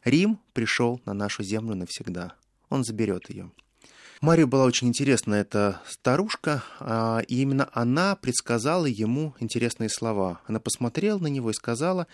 Рим 0.04 0.40
пришел 0.52 1.00
на 1.04 1.14
нашу 1.14 1.42
землю 1.42 1.74
навсегда, 1.74 2.34
он 2.68 2.84
заберет 2.84 3.30
ее. 3.30 3.50
Марию 4.22 4.48
была 4.48 4.64
очень 4.64 4.88
интересна 4.88 5.34
эта 5.34 5.82
старушка, 5.86 6.64
а, 6.80 7.20
и 7.28 7.42
именно 7.42 7.68
она 7.72 8.16
предсказала 8.16 8.86
ему 8.86 9.34
интересные 9.40 9.90
слова. 9.90 10.40
Она 10.46 10.58
посмотрела 10.58 11.18
на 11.18 11.26
него 11.26 11.50
и 11.50 11.54
сказала, 11.54 12.06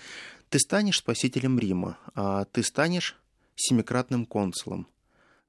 ты 0.48 0.58
станешь 0.58 0.98
спасителем 0.98 1.58
Рима, 1.60 1.98
а 2.14 2.44
ты 2.46 2.64
станешь 2.64 3.16
семикратным 3.54 4.26
консулом. 4.26 4.88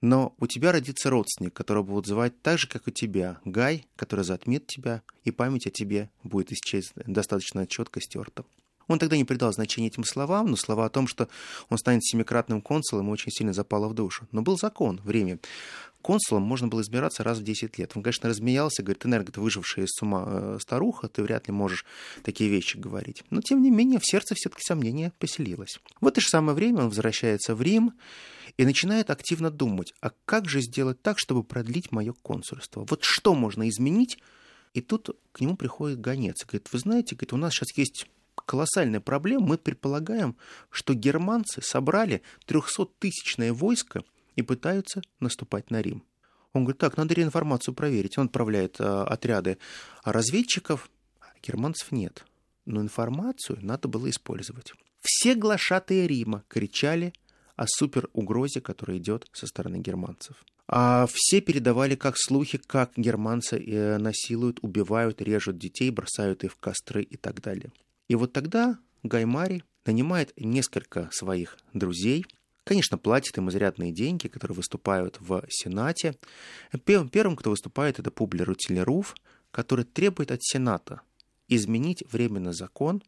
Но 0.02 0.36
у 0.38 0.48
тебя 0.48 0.72
родится 0.72 1.10
родственник, 1.10 1.54
которого 1.54 1.84
будут 1.84 2.08
звать 2.08 2.40
так 2.42 2.60
же, 2.60 2.68
как 2.68 2.88
у 2.88 2.92
тебя, 2.92 3.40
Гай, 3.46 3.88
который 3.96 4.24
затмит 4.24 4.68
тебя, 4.68 5.02
и 5.24 5.32
память 5.32 5.66
о 5.66 5.72
тебе 5.72 6.10
будет 6.24 6.52
исчез... 6.52 6.92
достаточно 6.96 7.66
четко 7.66 8.00
стерта. 8.00 8.44
Он 8.88 9.00
тогда 9.00 9.16
не 9.16 9.24
придал 9.24 9.52
значения 9.54 9.88
этим 9.88 10.04
словам, 10.04 10.48
но 10.48 10.56
слова 10.56 10.86
о 10.86 10.90
том, 10.90 11.08
что 11.08 11.30
он 11.70 11.78
станет 11.78 12.04
семикратным 12.04 12.62
консулом, 12.62 13.10
очень 13.10 13.32
сильно 13.32 13.54
запало 13.54 13.88
в 13.88 13.94
душу. 13.94 14.28
Но 14.32 14.42
был 14.42 14.58
закон, 14.58 15.00
время. 15.04 15.40
Консулом 16.04 16.44
можно 16.44 16.68
было 16.68 16.82
избираться 16.82 17.24
раз 17.24 17.40
в 17.40 17.44
10 17.44 17.80
лет. 17.80 17.94
Он, 17.96 18.04
конечно, 18.04 18.28
размеялся, 18.28 18.84
говорит, 18.84 19.06
энерго, 19.06 19.32
ты 19.32 19.40
выжившая 19.40 19.86
из 19.86 20.02
ума 20.02 20.26
э, 20.28 20.58
старуха, 20.62 21.08
ты 21.08 21.24
вряд 21.24 21.48
ли 21.48 21.54
можешь 21.54 21.86
такие 22.24 22.50
вещи 22.50 22.76
говорить. 22.76 23.24
Но, 23.30 23.42
тем 23.42 23.62
не 23.62 23.72
менее, 23.72 24.00
в 24.00 24.06
сердце 24.06 24.36
все-таки 24.36 24.62
сомнение 24.64 25.14
поселилось. 25.18 25.80
В 26.02 26.08
это 26.08 26.20
же 26.20 26.28
самое 26.28 26.56
время 26.56 26.82
он 26.82 26.90
возвращается 26.90 27.56
в 27.56 27.62
Рим 27.62 27.94
и 28.58 28.66
начинает 28.66 29.10
активно 29.10 29.50
думать, 29.50 29.94
а 30.02 30.12
как 30.26 30.50
же 30.50 30.60
сделать 30.62 31.02
так, 31.02 31.18
чтобы 31.20 31.42
продлить 31.42 31.94
мое 31.94 32.14
консульство? 32.22 32.86
Вот 32.90 33.04
что 33.04 33.34
можно 33.34 33.70
изменить? 33.70 34.20
И 34.74 34.82
тут 34.82 35.18
к 35.32 35.40
нему 35.40 35.56
приходит 35.56 36.02
гонец 36.02 36.44
и 36.44 36.46
говорит, 36.46 36.68
вы 36.74 36.80
знаете, 36.80 37.16
говорит, 37.16 37.32
у 37.32 37.38
нас 37.38 37.54
сейчас 37.54 37.78
есть 37.78 38.08
колоссальная 38.36 39.00
проблема. 39.00 39.48
Мы 39.48 39.58
предполагаем, 39.58 40.36
что 40.70 40.94
германцы 40.94 41.62
собрали 41.62 42.22
300-тысячное 42.46 43.54
войско 43.54 44.04
и 44.36 44.42
пытаются 44.42 45.02
наступать 45.20 45.72
на 45.72 45.82
Рим. 45.82 46.04
Он 46.54 46.64
говорит, 46.64 46.80
так, 46.80 46.98
надо 46.98 47.14
реинформацию 47.16 47.74
проверить. 47.74 48.18
Он 48.18 48.26
отправляет 48.26 48.80
э, 48.80 48.84
отряды 48.84 49.58
разведчиков, 50.04 50.90
а 51.20 51.26
германцев 51.42 51.92
нет. 51.92 52.26
Но 52.66 52.82
информацию 52.82 53.58
надо 53.62 53.88
было 53.88 54.10
использовать. 54.10 54.74
Все 55.02 55.36
глашатые 55.36 56.08
Рима 56.08 56.44
кричали 56.48 57.14
о 57.56 57.66
суперугрозе, 57.68 58.62
которая 58.62 58.98
идет 58.98 59.28
со 59.34 59.48
стороны 59.48 59.78
германцев. 59.78 60.44
А 60.68 61.08
все 61.12 61.42
передавали 61.42 61.96
как 61.96 62.16
слухи, 62.18 62.58
как 62.58 62.94
германцы 62.96 63.58
э, 63.58 63.98
насилуют, 63.98 64.60
убивают, 64.62 65.22
режут 65.22 65.58
детей, 65.58 65.90
бросают 65.90 66.44
их 66.44 66.54
в 66.54 66.58
костры 66.58 67.04
и 67.04 67.18
так 67.18 67.42
далее. 67.42 67.72
И 68.08 68.16
вот 68.16 68.32
тогда 68.32 68.78
Гаймари 69.04 69.64
нанимает 69.86 70.34
несколько 70.38 71.10
своих 71.12 71.58
друзей, 71.74 72.26
конечно, 72.64 72.98
платит 72.98 73.38
им 73.38 73.50
изрядные 73.50 73.92
деньги, 73.92 74.28
которые 74.28 74.56
выступают 74.56 75.18
в 75.20 75.44
Сенате. 75.50 76.16
Первым, 76.86 77.36
кто 77.36 77.50
выступает, 77.50 78.00
это 78.00 78.12
Публий 78.12 78.44
Рутилеруф, 78.44 79.16
который 79.52 79.86
требует 79.86 80.32
от 80.32 80.44
Сената 80.44 81.02
изменить 81.48 82.04
временный 82.12 82.54
закон 82.54 83.04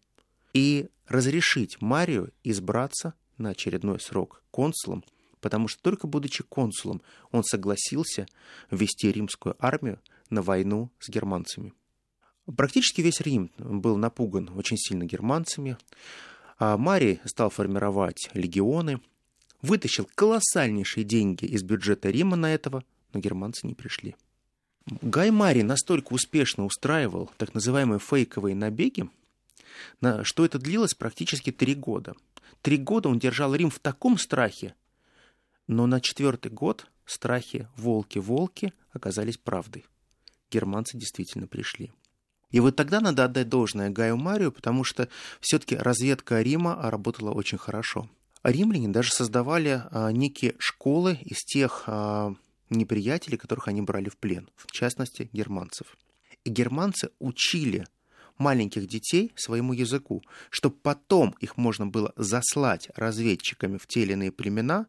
и 0.54 0.90
разрешить 1.08 1.82
Марию 1.82 2.32
избраться 2.44 3.14
на 3.38 3.50
очередной 3.50 4.00
срок 4.00 4.44
консулом, 4.52 5.04
потому 5.42 5.68
что 5.68 5.82
только 5.82 6.08
будучи 6.08 6.44
консулом 6.44 7.02
он 7.32 7.44
согласился 7.44 8.28
ввести 8.72 9.12
римскую 9.12 9.56
армию 9.60 10.00
на 10.30 10.42
войну 10.42 10.92
с 11.00 11.10
германцами. 11.10 11.74
Практически 12.58 13.02
весь 13.02 13.22
Рим 13.22 13.52
был 13.58 13.98
напуган 13.98 14.50
очень 14.56 14.78
сильно 14.78 15.04
германцами. 15.06 15.78
А 16.58 16.78
Марий 16.78 17.20
стал 17.26 17.50
формировать 17.50 18.30
легионы, 18.34 19.02
вытащил 19.66 20.10
колоссальнейшие 20.16 21.04
деньги 21.04 21.46
из 21.46 21.64
бюджета 21.64 22.10
Рима 22.10 22.36
на 22.36 22.54
этого, 22.54 22.84
но 23.14 23.20
германцы 23.20 23.68
не 23.68 23.74
пришли. 23.74 24.16
Гай 25.02 25.32
Марий 25.32 25.64
настолько 25.64 26.14
успешно 26.14 26.66
устраивал 26.66 27.32
так 27.38 27.54
называемые 27.54 28.00
фейковые 28.00 28.56
набеги, 28.56 29.10
что 30.24 30.46
это 30.46 30.60
длилось 30.60 30.94
практически 30.94 31.52
три 31.52 31.74
года. 31.74 32.14
Три 32.62 32.78
года 32.78 33.10
он 33.10 33.20
держал 33.20 33.56
Рим 33.56 33.70
в 33.70 33.80
таком 33.80 34.18
страхе, 34.18 34.76
но 35.68 35.88
на 35.88 36.00
четвертый 36.00 36.52
год 36.52 36.88
страхи 37.06 37.68
волки-волки 37.76 38.74
оказались 38.92 39.38
правдой. 39.38 39.86
Германцы 40.52 40.98
действительно 40.98 41.48
пришли. 41.48 41.92
И 42.52 42.60
вот 42.60 42.76
тогда 42.76 43.02
надо 43.02 43.26
отдать 43.26 43.50
должное 43.50 43.90
Гаю 43.90 44.18
Марию, 44.18 44.52
потому 44.52 44.84
что 44.84 45.10
все-таки 45.42 45.76
разведка 45.76 46.42
Рима 46.42 46.78
работала 46.90 47.32
очень 47.32 47.58
хорошо. 47.58 48.08
Римляне 48.52 48.90
даже 48.90 49.12
создавали 49.12 49.82
а, 49.90 50.12
некие 50.12 50.56
школы 50.60 51.18
из 51.24 51.44
тех 51.44 51.84
а, 51.88 52.36
неприятелей, 52.70 53.38
которых 53.38 53.68
они 53.68 53.82
брали 53.82 54.10
в 54.10 54.18
плен, 54.18 54.50
в 54.56 54.72
частности, 54.72 55.30
германцев. 55.34 55.98
И 56.44 56.50
германцы 56.52 57.10
учили 57.20 57.86
маленьких 58.38 58.88
детей 58.88 59.32
своему 59.36 59.74
языку, 59.74 60.22
чтобы 60.50 60.76
потом 60.76 61.36
их 61.40 61.58
можно 61.58 61.88
было 61.88 62.14
заслать 62.18 62.90
разведчиками 62.96 63.78
в 63.78 63.88
те 63.88 64.02
или 64.02 64.14
иные 64.14 64.32
племена, 64.32 64.88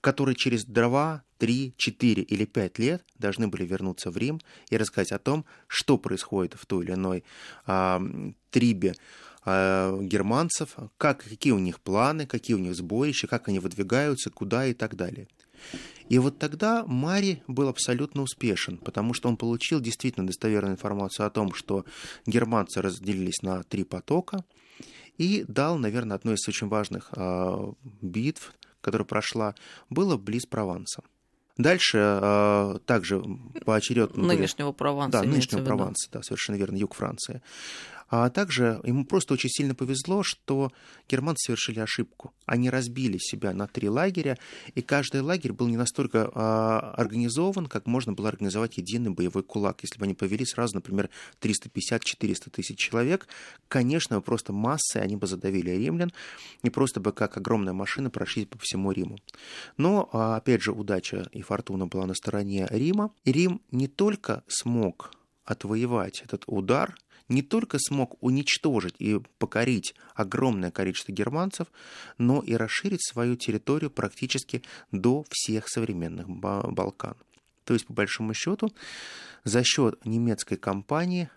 которые 0.00 0.34
через 0.34 0.64
два, 0.64 1.22
три, 1.38 1.74
четыре 1.76 2.22
или 2.22 2.44
пять 2.44 2.78
лет 2.78 3.04
должны 3.18 3.48
были 3.48 3.64
вернуться 3.64 4.10
в 4.10 4.16
Рим 4.16 4.40
и 4.68 4.76
рассказать 4.76 5.12
о 5.12 5.18
том, 5.18 5.44
что 5.66 5.96
происходит 5.96 6.54
в 6.54 6.66
той 6.66 6.84
или 6.84 6.92
иной 6.92 7.24
э, 7.66 8.32
трибе 8.50 8.94
германцев, 9.44 10.76
как, 10.98 11.24
какие 11.24 11.52
у 11.52 11.58
них 11.58 11.80
планы, 11.80 12.26
какие 12.26 12.54
у 12.54 12.60
них 12.60 12.74
сборища, 12.74 13.26
как 13.26 13.48
они 13.48 13.58
выдвигаются, 13.58 14.30
куда 14.30 14.66
и 14.66 14.74
так 14.74 14.94
далее. 14.96 15.28
И 16.08 16.18
вот 16.18 16.38
тогда 16.38 16.84
Мари 16.86 17.42
был 17.46 17.68
абсолютно 17.68 18.22
успешен, 18.22 18.76
потому 18.76 19.14
что 19.14 19.28
он 19.28 19.36
получил 19.36 19.80
действительно 19.80 20.26
достоверную 20.26 20.74
информацию 20.74 21.26
о 21.26 21.30
том, 21.30 21.54
что 21.54 21.84
германцы 22.26 22.82
разделились 22.82 23.42
на 23.42 23.62
три 23.62 23.84
потока, 23.84 24.44
и 25.18 25.44
дал, 25.46 25.78
наверное, 25.78 26.16
одну 26.16 26.32
из 26.32 26.46
очень 26.48 26.68
важных 26.68 27.10
э, 27.14 27.72
битв, 28.00 28.52
которая 28.80 29.06
прошла, 29.06 29.54
было 29.90 30.16
близ 30.16 30.46
Прованса. 30.46 31.02
Дальше 31.58 31.98
э, 31.98 32.78
также 32.86 33.22
поочередно... 33.64 34.22
Нынешнего. 34.22 34.72
Прованса. 34.72 35.20
Да, 35.20 35.22
нынешнего 35.22 35.64
Прованса, 35.64 36.10
да, 36.10 36.22
совершенно 36.22 36.56
верно, 36.56 36.76
юг 36.76 36.94
Франции. 36.94 37.42
А 38.12 38.28
также 38.28 38.78
ему 38.84 39.06
просто 39.06 39.32
очень 39.32 39.48
сильно 39.48 39.74
повезло, 39.74 40.22
что 40.22 40.70
германцы 41.08 41.46
совершили 41.46 41.80
ошибку. 41.80 42.34
Они 42.44 42.68
разбили 42.68 43.16
себя 43.16 43.54
на 43.54 43.66
три 43.66 43.88
лагеря, 43.88 44.36
и 44.74 44.82
каждый 44.82 45.22
лагерь 45.22 45.54
был 45.54 45.66
не 45.66 45.78
настолько 45.78 46.30
а, 46.34 46.92
организован, 46.98 47.68
как 47.68 47.86
можно 47.86 48.12
было 48.12 48.28
организовать 48.28 48.76
единый 48.76 49.12
боевой 49.12 49.42
кулак. 49.42 49.78
Если 49.80 49.98
бы 49.98 50.04
они 50.04 50.12
повели 50.12 50.44
сразу, 50.44 50.74
например, 50.74 51.08
350-400 51.40 52.50
тысяч 52.50 52.76
человек, 52.76 53.28
конечно, 53.68 54.20
просто 54.20 54.52
массой 54.52 55.00
они 55.00 55.16
бы 55.16 55.26
задавили 55.26 55.70
римлян, 55.70 56.12
и 56.62 56.68
просто 56.68 57.00
бы 57.00 57.12
как 57.12 57.38
огромная 57.38 57.72
машина 57.72 58.10
прошлись 58.10 58.44
по 58.44 58.58
всему 58.58 58.92
Риму. 58.92 59.20
Но, 59.78 60.10
а, 60.12 60.36
опять 60.36 60.60
же, 60.60 60.72
удача 60.72 61.30
и 61.32 61.40
фортуна 61.40 61.86
была 61.86 62.04
на 62.04 62.12
стороне 62.12 62.68
Рима, 62.68 63.10
и 63.24 63.32
Рим 63.32 63.62
не 63.70 63.88
только 63.88 64.44
смог 64.48 65.12
отвоевать 65.46 66.20
этот 66.26 66.44
удар, 66.46 66.94
не 67.32 67.42
только 67.42 67.78
смог 67.78 68.22
уничтожить 68.22 68.94
и 68.98 69.20
покорить 69.38 69.94
огромное 70.14 70.70
количество 70.70 71.12
германцев, 71.12 71.68
но 72.18 72.40
и 72.40 72.54
расширить 72.54 73.04
свою 73.04 73.36
территорию 73.36 73.90
практически 73.90 74.62
до 74.92 75.24
всех 75.30 75.68
современных 75.68 76.28
Балкан. 76.28 77.16
То 77.64 77.74
есть, 77.74 77.86
по 77.86 77.92
большому 77.92 78.34
счету, 78.34 78.72
за 79.44 79.64
счет 79.64 80.04
немецкой 80.04 80.56
кампании 80.56 81.30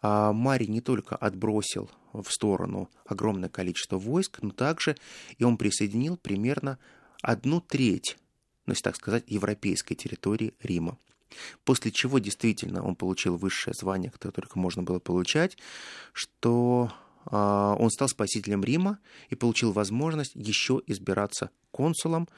а, 0.00 0.32
Мари 0.32 0.66
не 0.66 0.80
только 0.80 1.16
отбросил 1.16 1.90
в 2.12 2.30
сторону 2.30 2.90
огромное 3.06 3.48
количество 3.48 3.96
войск, 3.96 4.40
но 4.42 4.50
также 4.50 4.96
и 5.38 5.44
он 5.44 5.56
присоединил 5.56 6.16
примерно 6.16 6.78
одну 7.22 7.60
треть, 7.60 8.18
ну, 8.66 8.72
если 8.72 8.82
так 8.82 8.96
сказать, 8.96 9.24
европейской 9.26 9.94
территории 9.94 10.54
Рима. 10.62 10.98
После 11.64 11.90
чего 11.90 12.18
действительно 12.18 12.82
он 12.82 12.94
получил 12.94 13.36
высшее 13.36 13.74
звание, 13.74 14.10
которое 14.10 14.32
только 14.32 14.58
можно 14.58 14.82
было 14.82 14.98
получать, 14.98 15.56
что 16.12 16.92
а, 17.26 17.76
он 17.78 17.90
стал 17.90 18.08
спасителем 18.08 18.64
Рима 18.64 18.98
и 19.28 19.34
получил 19.34 19.72
возможность 19.72 20.32
еще 20.34 20.80
избираться 20.86 21.50
консулом 21.70 22.28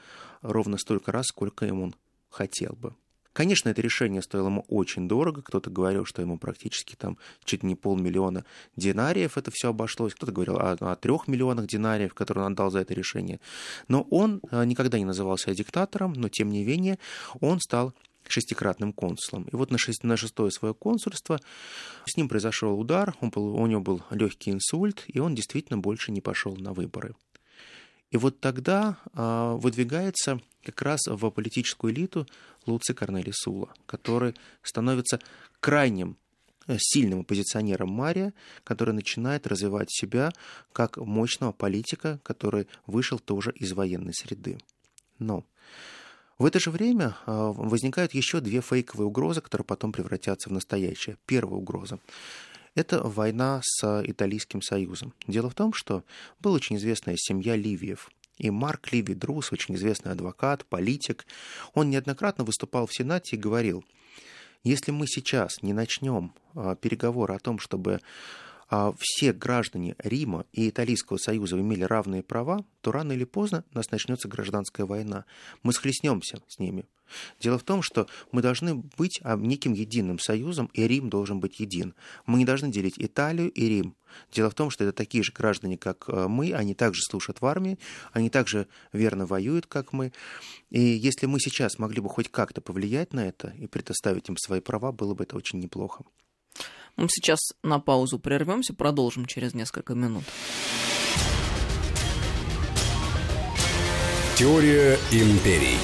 ровно 0.43 0.79
столько 0.79 1.13
раз, 1.13 1.27
сколько 1.27 1.67
ему 1.67 1.85
он 1.85 1.95
хотел 2.29 2.75
бы. 2.75 2.95
Конечно, 3.35 3.69
это 3.69 3.83
решение 3.83 4.23
стоило 4.23 4.47
ему 4.47 4.65
очень 4.69 5.09
дорого. 5.09 5.43
Кто-то 5.43 5.69
говорил, 5.69 6.05
что 6.05 6.23
ему 6.23 6.39
практически 6.39 6.95
там 6.95 7.19
чуть 7.43 7.65
не 7.65 7.75
полмиллиона 7.75 8.45
динариев 8.77 9.37
это 9.37 9.51
все 9.53 9.71
обошлось. 9.71 10.15
Кто-то 10.15 10.31
говорил 10.31 10.57
о, 10.57 10.77
о 10.79 10.95
трех 10.95 11.27
миллионах 11.27 11.67
динариев, 11.67 12.15
которые 12.15 12.47
он 12.47 12.53
отдал 12.53 12.71
за 12.71 12.79
это 12.79 12.95
решение. 12.95 13.41
Но 13.89 14.03
он 14.11 14.41
а, 14.51 14.65
никогда 14.65 14.99
не 14.99 15.05
называл 15.05 15.37
себя 15.37 15.53
диктатором, 15.53 16.13
но 16.13 16.29
тем 16.29 16.51
не 16.51 16.65
менее 16.65 17.01
он 17.41 17.59
стал 17.59 17.93
шестикратным 18.29 18.93
консулом. 18.93 19.45
И 19.45 19.57
вот 19.57 19.71
на, 19.71 19.79
шесть, 19.79 20.05
на 20.05 20.17
шестое 20.17 20.51
свое 20.51 20.75
консульство 20.75 21.41
с 22.07 22.17
ним 22.17 22.29
произошел 22.29 22.79
удар, 22.79 23.15
он 23.21 23.31
был, 23.31 23.55
у 23.57 23.67
него 23.67 23.81
был 23.81 24.03
легкий 24.11 24.51
инсульт, 24.51 25.05
и 25.07 25.19
он 25.19 25.35
действительно 25.35 25.79
больше 25.79 26.13
не 26.13 26.21
пошел 26.21 26.57
на 26.57 26.73
выборы. 26.73 27.15
И 28.11 28.17
вот 28.17 28.39
тогда 28.39 28.99
э, 29.13 29.57
выдвигается 29.59 30.41
как 30.63 30.81
раз 30.83 31.01
в 31.07 31.31
политическую 31.31 31.93
элиту 31.93 32.29
Луций 32.65 32.95
Корнелий 32.95 33.33
Сула, 33.35 33.75
который 33.87 34.35
становится 34.63 35.19
крайним 35.59 36.17
э, 36.69 36.77
сильным 36.79 37.21
оппозиционером 37.21 37.91
Мария, 37.91 38.33
который 38.63 38.95
начинает 38.95 39.49
развивать 39.49 39.91
себя 39.91 40.31
как 40.73 40.97
мощного 40.97 41.51
политика, 41.51 42.21
который 42.23 42.69
вышел 42.87 43.19
тоже 43.19 43.53
из 43.57 43.73
военной 43.73 44.15
среды. 44.15 44.59
Но 45.19 45.45
в 46.39 46.47
это 46.47 46.59
же 46.61 46.71
время 46.71 47.17
а, 47.27 47.53
возникают 47.53 48.15
еще 48.15 48.41
две 48.41 48.61
фейковые 48.61 49.07
угрозы, 49.07 49.41
которые 49.41 49.65
потом 49.65 49.93
превратятся 49.93 50.49
в 50.49 50.53
настоящее. 50.53 51.17
Первая 51.27 51.59
угроза 51.59 51.99
это 52.75 53.03
война 53.03 53.61
с 53.63 54.03
Италийским 54.05 54.61
Союзом. 54.61 55.15
Дело 55.27 55.51
в 55.51 55.55
том, 55.55 55.73
что 55.73 56.05
была 56.41 56.55
очень 56.55 56.77
известная 56.77 57.17
семья 57.17 57.57
Ливиев. 57.57 58.11
И 58.37 58.51
Марк 58.51 58.93
Ливий 58.93 59.15
Друс, 59.15 59.53
очень 59.53 59.77
известный 59.77 60.13
адвокат, 60.13 60.65
политик, 60.65 61.25
он 61.73 61.91
неоднократно 61.91 62.43
выступал 62.45 62.87
в 62.87 62.95
Сенате 62.95 63.37
и 63.37 63.39
говорил, 63.39 63.85
если 64.65 64.91
мы 64.91 65.07
сейчас 65.07 65.63
не 65.63 65.73
начнем 65.73 66.35
а, 66.55 66.75
переговоры 66.75 67.35
о 67.35 67.39
том, 67.39 67.61
чтобы 67.61 68.01
все 68.99 69.33
граждане 69.33 69.95
Рима 69.99 70.47
и 70.53 70.69
Италийского 70.69 71.17
союза 71.17 71.59
имели 71.59 71.85
равные 71.85 72.23
права, 72.23 72.65
то 72.81 72.93
рано 72.93 73.13
или 73.13 73.25
поздно 73.25 73.65
у 73.73 73.77
нас 73.77 73.91
начнется 73.91 74.29
гражданская 74.29 74.87
война. 74.87 75.25
Мы 75.63 75.73
схлестнемся 75.73 76.43
с 76.49 76.59
ними. 76.59 76.87
Дело 77.41 77.59
в 77.59 77.63
том, 77.63 77.83
что 77.83 78.07
мы 78.33 78.43
должны 78.43 78.75
быть 78.75 79.21
а, 79.23 79.37
неким 79.37 79.73
единым 79.73 80.19
союзом, 80.19 80.71
и 80.73 80.87
Рим 80.87 81.11
должен 81.11 81.41
быть 81.41 81.61
един. 81.61 81.95
Мы 82.27 82.39
не 82.39 82.45
должны 82.45 82.71
делить 82.71 82.95
Италию 82.97 83.51
и 83.51 83.69
Рим. 83.69 83.95
Дело 84.33 84.51
в 84.51 84.55
том, 84.55 84.71
что 84.71 84.85
это 84.85 84.93
такие 84.93 85.23
же 85.25 85.33
граждане, 85.33 85.77
как 85.77 86.05
а, 86.09 86.29
мы, 86.29 86.53
они 86.53 86.75
также 86.75 87.03
служат 87.03 87.41
в 87.41 87.47
армии, 87.47 87.79
они 88.13 88.31
также 88.31 88.69
верно 88.93 89.27
воюют, 89.27 89.67
как 89.67 89.93
мы. 89.93 90.13
И 90.71 90.81
если 90.81 91.27
мы 91.27 91.41
сейчас 91.41 91.79
могли 91.79 92.01
бы 92.01 92.09
хоть 92.09 92.31
как-то 92.31 92.61
повлиять 92.61 93.13
на 93.13 93.27
это 93.27 93.49
и 93.59 93.67
предоставить 93.67 94.29
им 94.29 94.37
свои 94.37 94.61
права, 94.61 94.93
было 94.93 95.15
бы 95.15 95.25
это 95.25 95.37
очень 95.37 95.61
неплохо. 95.61 96.05
Мы 96.97 97.09
сейчас 97.09 97.41
на 97.63 97.81
паузу 97.81 98.19
прервемся, 98.19 98.73
продолжим 98.73 99.27
через 99.27 99.53
несколько 99.53 99.95
минут. 99.95 100.25
Теория 104.37 104.99
империй. 105.11 105.79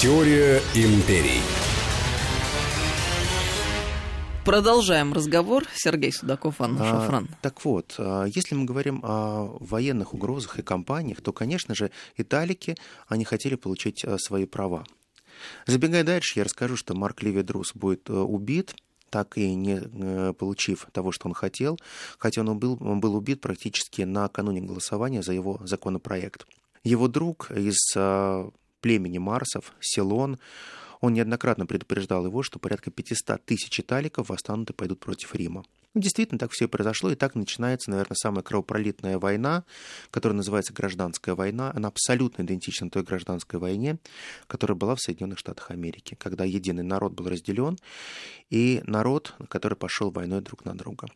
Теория 0.00 0.62
империй. 0.74 1.57
Продолжаем 4.48 5.12
разговор. 5.12 5.64
Сергей 5.74 6.10
Судаков, 6.10 6.62
Анна 6.62 6.80
а, 6.80 7.02
Шафран. 7.02 7.28
Так 7.42 7.62
вот, 7.66 7.96
а, 7.98 8.24
если 8.24 8.54
мы 8.54 8.64
говорим 8.64 9.02
о 9.04 9.58
военных 9.60 10.14
угрозах 10.14 10.58
и 10.58 10.62
кампаниях, 10.62 11.20
то, 11.20 11.34
конечно 11.34 11.74
же, 11.74 11.90
италики, 12.16 12.74
они 13.08 13.26
хотели 13.26 13.56
получить 13.56 14.06
а, 14.06 14.16
свои 14.16 14.46
права. 14.46 14.86
Забегая 15.66 16.02
дальше, 16.02 16.38
я 16.38 16.44
расскажу, 16.44 16.78
что 16.78 16.94
Марк 16.94 17.22
Ливи 17.22 17.42
Друс 17.42 17.74
будет 17.74 18.08
а, 18.08 18.22
убит, 18.22 18.74
так 19.10 19.36
и 19.36 19.54
не 19.54 20.32
получив 20.32 20.86
того, 20.92 21.12
что 21.12 21.28
он 21.28 21.34
хотел, 21.34 21.78
хотя 22.16 22.40
он 22.40 22.58
был, 22.58 22.78
он 22.80 23.00
был 23.00 23.16
убит 23.16 23.42
практически 23.42 24.00
накануне 24.00 24.62
голосования 24.62 25.22
за 25.22 25.34
его 25.34 25.60
законопроект. 25.64 26.46
Его 26.84 27.06
друг 27.06 27.50
из 27.50 27.76
племени 28.80 29.18
Марсов, 29.18 29.74
Силон, 29.80 30.38
он 31.00 31.14
неоднократно 31.14 31.66
предупреждал 31.66 32.26
его, 32.26 32.42
что 32.42 32.58
порядка 32.58 32.90
500 32.90 33.44
тысяч 33.44 33.80
италиков 33.80 34.28
восстанут 34.28 34.70
и 34.70 34.72
пойдут 34.72 35.00
против 35.00 35.34
Рима. 35.34 35.64
Ну, 35.94 36.02
действительно, 36.02 36.38
так 36.38 36.50
все 36.52 36.66
и 36.66 36.68
произошло, 36.68 37.10
и 37.10 37.14
так 37.14 37.34
начинается, 37.34 37.90
наверное, 37.90 38.16
самая 38.16 38.42
кровопролитная 38.42 39.18
война, 39.18 39.64
которая 40.10 40.36
называется 40.36 40.72
гражданская 40.72 41.34
война. 41.34 41.72
Она 41.74 41.88
абсолютно 41.88 42.42
идентична 42.42 42.90
той 42.90 43.02
гражданской 43.02 43.58
войне, 43.58 43.98
которая 44.46 44.76
была 44.76 44.94
в 44.94 45.00
Соединенных 45.00 45.38
Штатах 45.38 45.70
Америки, 45.70 46.14
когда 46.18 46.44
единый 46.44 46.82
народ 46.82 47.14
был 47.14 47.28
разделен, 47.28 47.78
и 48.50 48.82
народ, 48.84 49.34
который 49.48 49.76
пошел 49.76 50.10
войной 50.10 50.42
друг 50.42 50.64
на 50.64 50.76
друга. 50.76 51.08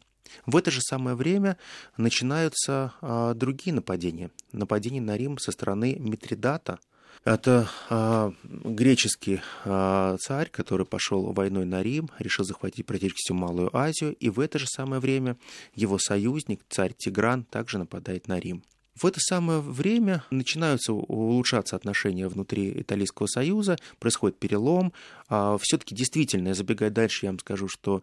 В 0.47 0.57
это 0.57 0.71
же 0.71 0.81
самое 0.81 1.15
время 1.15 1.59
начинаются 1.99 2.95
а, 3.03 3.35
другие 3.35 3.75
нападения. 3.75 4.31
Нападения 4.53 5.03
на 5.03 5.17
Рим 5.17 5.37
со 5.39 5.53
стороны 5.53 5.97
Митридата– 5.99 6.79
Это 7.25 7.71
а, 7.89 8.33
греческий 8.43 9.41
а, 9.65 10.17
царь, 10.19 10.49
который 10.51 10.87
пошел 10.87 11.33
войной 11.33 11.65
на 11.65 11.83
Рим, 11.83 12.11
решил 12.19 12.45
захватить 12.45 12.85
практически 12.85 13.21
всю 13.21 13.35
Малую 13.35 13.75
Азию, 13.77 14.15
и 14.15 14.29
в 14.29 14.41
это 14.41 14.59
же 14.59 14.67
самое 14.67 15.01
время 15.01 15.37
его 15.75 15.99
союзник, 15.99 16.61
царь 16.69 16.95
Тигран, 16.97 17.45
также 17.45 17.79
нападает 17.79 18.27
на 18.27 18.41
Рим. 18.41 18.65
В 18.95 19.07
это 19.07 19.21
самое 19.21 19.61
время 19.61 20.23
начинаются 20.31 20.93
улучшаться 20.93 21.77
отношения 21.77 22.29
внутри 22.29 22.83
Италийского 22.83 23.27
союза, 23.27 23.79
происходит 23.99 24.39
перелом. 24.39 24.93
А, 25.29 25.57
Все-таки 25.61 25.95
действительно, 25.95 26.55
забегая 26.55 26.91
дальше, 26.91 27.27
я 27.27 27.31
вам 27.31 27.39
скажу, 27.39 27.69
что 27.69 28.03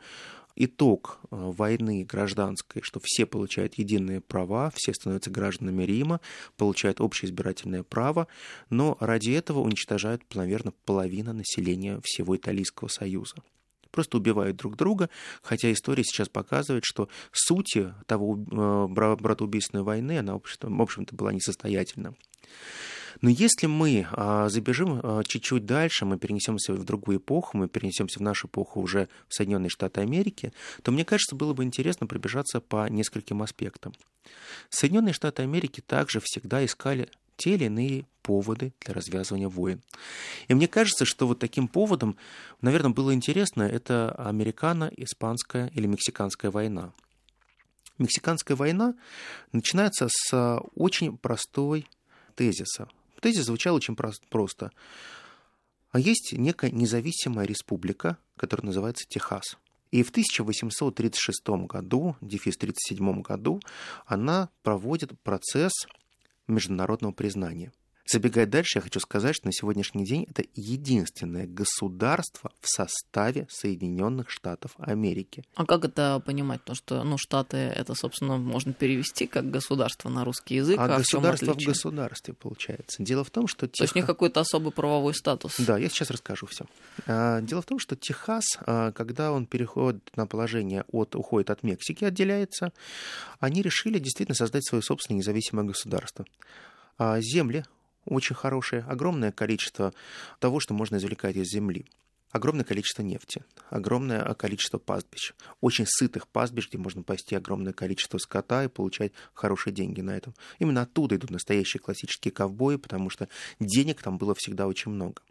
итог 0.59 1.19
э, 1.23 1.27
войны 1.31 2.03
гражданской, 2.03 2.81
что 2.83 2.99
все 3.01 3.25
получают 3.25 3.75
единые 3.75 4.21
права, 4.21 4.71
все 4.75 4.93
становятся 4.93 5.31
гражданами 5.31 5.83
Рима, 5.83 6.21
получают 6.57 7.01
общее 7.01 7.29
избирательное 7.29 7.83
право, 7.83 8.27
но 8.69 8.97
ради 8.99 9.31
этого 9.31 9.59
уничтожают, 9.59 10.21
наверное, 10.35 10.73
половина 10.85 11.33
населения 11.33 11.99
всего 12.03 12.35
Италийского 12.35 12.89
союза 12.89 13.35
просто 13.91 14.17
убивают 14.17 14.55
друг 14.55 14.75
друга, 14.75 15.09
хотя 15.41 15.71
история 15.71 16.03
сейчас 16.03 16.29
показывает, 16.29 16.83
что 16.85 17.09
сути 17.31 17.91
того 18.05 18.35
э, 18.37 18.87
братоубийственной 18.87 19.83
войны, 19.83 20.19
она, 20.19 20.33
в 20.33 20.81
общем-то, 20.81 21.15
была 21.15 21.33
несостоятельна. 21.33 22.13
Но 23.21 23.29
если 23.29 23.67
мы 23.67 24.07
а, 24.11 24.49
забежим 24.49 24.99
а, 25.01 25.23
чуть-чуть 25.23 25.65
дальше, 25.65 26.05
мы 26.05 26.17
перенесемся 26.17 26.73
в 26.73 26.83
другую 26.83 27.17
эпоху, 27.19 27.57
мы 27.57 27.67
перенесемся 27.67 28.19
в 28.19 28.21
нашу 28.21 28.47
эпоху 28.47 28.81
уже 28.81 29.09
в 29.27 29.35
Соединенные 29.35 29.69
Штаты 29.69 30.01
Америки, 30.01 30.53
то 30.83 30.91
мне 30.91 31.05
кажется, 31.05 31.35
было 31.35 31.53
бы 31.53 31.63
интересно 31.63 32.07
пробежаться 32.07 32.61
по 32.61 32.89
нескольким 32.89 33.41
аспектам. 33.41 33.93
Соединенные 34.69 35.13
Штаты 35.13 35.43
Америки 35.43 35.81
также 35.81 36.19
всегда 36.19 36.63
искали 36.65 37.09
те 37.37 37.55
или 37.55 37.65
иные 37.65 38.05
поводы 38.21 38.73
для 38.81 38.93
развязывания 38.93 39.47
войн. 39.47 39.81
И 40.49 40.53
мне 40.53 40.67
кажется, 40.67 41.05
что 41.05 41.25
вот 41.25 41.39
таким 41.39 41.67
поводом, 41.67 42.17
наверное, 42.61 42.91
было 42.91 43.13
интересно, 43.13 43.63
это 43.63 44.11
американо-испанская 44.11 45.71
или 45.73 45.87
мексиканская 45.87 46.51
война. 46.51 46.91
Мексиканская 47.97 48.55
война 48.55 48.95
начинается 49.51 50.07
с 50.09 50.59
очень 50.75 51.17
простой 51.17 51.87
тезиса. 52.35 52.87
Тезис 53.21 53.45
звучал 53.45 53.75
очень 53.75 53.95
просто. 53.95 54.71
А 55.91 55.99
есть 55.99 56.33
некая 56.33 56.71
независимая 56.71 57.45
республика, 57.45 58.17
которая 58.37 58.67
называется 58.67 59.05
Техас. 59.07 59.57
И 59.91 60.03
в 60.03 60.09
1836 60.11 61.47
году, 61.65 62.15
дефис 62.21 62.55
1937 62.57 63.21
году, 63.21 63.59
она 64.05 64.49
проводит 64.61 65.19
процесс 65.21 65.71
международного 66.47 67.11
признания. 67.11 67.71
Забегая 68.11 68.47
дальше, 68.47 68.79
я 68.79 68.81
хочу 68.81 68.99
сказать, 68.99 69.35
что 69.35 69.45
на 69.45 69.53
сегодняшний 69.53 70.03
день 70.03 70.25
это 70.27 70.43
единственное 70.55 71.45
государство 71.45 72.51
в 72.59 72.67
составе 72.67 73.45
Соединенных 73.51 74.31
Штатов 74.31 74.71
Америки. 74.79 75.43
А 75.53 75.63
как 75.63 75.85
это 75.85 76.19
понимать? 76.25 76.61
Потому 76.61 76.75
что 76.75 77.03
ну, 77.03 77.17
Штаты 77.19 77.57
это, 77.57 77.93
собственно, 77.93 78.37
можно 78.37 78.73
перевести 78.73 79.27
как 79.27 79.51
государство 79.51 80.09
на 80.09 80.25
русский 80.25 80.55
язык. 80.55 80.79
А, 80.79 80.85
а 80.85 80.97
государство 80.97 81.53
в, 81.53 81.61
в 81.61 81.63
государстве 81.63 82.33
получается. 82.33 83.03
Дело 83.03 83.23
в 83.23 83.29
том, 83.29 83.47
что 83.47 83.67
Техас... 83.67 83.77
То 83.77 83.83
есть 83.83 83.95
у 83.95 83.99
них 83.99 84.07
какой-то 84.07 84.39
особый 84.39 84.71
правовой 84.71 85.13
статус. 85.13 85.59
Да, 85.59 85.77
я 85.77 85.87
сейчас 85.87 86.09
расскажу 86.09 86.47
все. 86.47 86.65
А, 87.05 87.41
дело 87.41 87.61
в 87.61 87.65
том, 87.65 87.77
что 87.77 87.95
Техас, 87.95 88.57
а, 88.61 88.91
когда 88.91 89.31
он 89.31 89.45
переходит 89.45 90.01
на 90.15 90.25
положение 90.25 90.83
от 90.91 91.15
уходит 91.15 91.51
от 91.51 91.61
Мексики, 91.61 92.05
отделяется, 92.05 92.73
они 93.39 93.61
решили 93.61 93.99
действительно 93.99 94.35
создать 94.35 94.65
свое 94.65 94.81
собственное 94.81 95.19
независимое 95.19 95.65
государство. 95.65 96.25
Земли 97.19 97.63
очень 98.05 98.35
хорошее, 98.35 98.85
огромное 98.87 99.31
количество 99.31 99.93
того, 100.39 100.59
что 100.59 100.73
можно 100.73 100.97
извлекать 100.97 101.35
из 101.35 101.47
земли. 101.47 101.85
Огромное 102.31 102.63
количество 102.63 103.01
нефти, 103.01 103.43
огромное 103.71 104.23
количество 104.35 104.77
пастбищ, 104.77 105.33
очень 105.61 105.87
сытых 105.87 106.27
пастбищ, 106.27 106.67
где 106.69 106.77
можно 106.77 107.01
пасти 107.01 107.33
огромное 107.33 107.73
количество 107.73 108.19
скота 108.19 108.65
и 108.65 108.67
получать 108.67 109.13
хорошие 109.33 109.73
деньги 109.73 110.01
на 110.01 110.15
этом. 110.15 110.35
Именно 110.59 110.83
оттуда 110.83 111.15
идут 111.15 111.31
настоящие 111.31 111.81
классические 111.81 112.31
ковбои, 112.31 112.75
потому 112.75 113.09
что 113.09 113.29
денег 113.59 114.03
там 114.03 114.19
было 114.19 114.35
всегда 114.35 114.67
очень 114.67 114.91
много. 114.91 115.23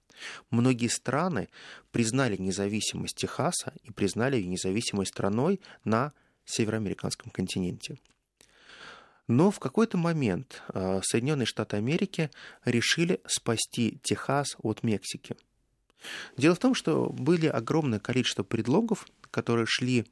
Многие 0.50 0.88
страны 0.88 1.48
признали 1.92 2.36
независимость 2.36 3.16
Техаса 3.16 3.74
и 3.84 3.92
признали 3.92 4.36
ее 4.36 4.48
независимой 4.48 5.06
страной 5.06 5.60
на 5.84 6.12
североамериканском 6.46 7.30
континенте. 7.30 7.98
Но 9.28 9.50
в 9.50 9.60
какой-то 9.60 9.98
момент 9.98 10.62
а, 10.68 11.00
Соединенные 11.04 11.46
Штаты 11.46 11.76
Америки 11.76 12.30
решили 12.64 13.20
спасти 13.26 14.00
Техас 14.02 14.56
от 14.62 14.82
Мексики. 14.82 15.36
Дело 16.36 16.54
в 16.54 16.58
том, 16.58 16.74
что 16.74 17.10
были 17.10 17.46
огромное 17.46 17.98
количество 17.98 18.42
предлогов, 18.42 19.06
которые 19.30 19.66
шли 19.66 20.06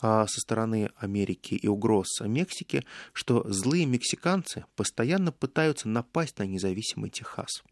а, 0.00 0.26
со 0.28 0.40
стороны 0.40 0.90
Америки 0.96 1.54
и 1.54 1.66
угроз 1.66 2.20
Мексики, 2.20 2.84
что 3.12 3.44
злые 3.50 3.84
мексиканцы 3.84 4.64
постоянно 4.76 5.32
пытаются 5.32 5.88
напасть 5.88 6.38
на 6.38 6.44
независимый 6.44 7.10
Техас. 7.10 7.64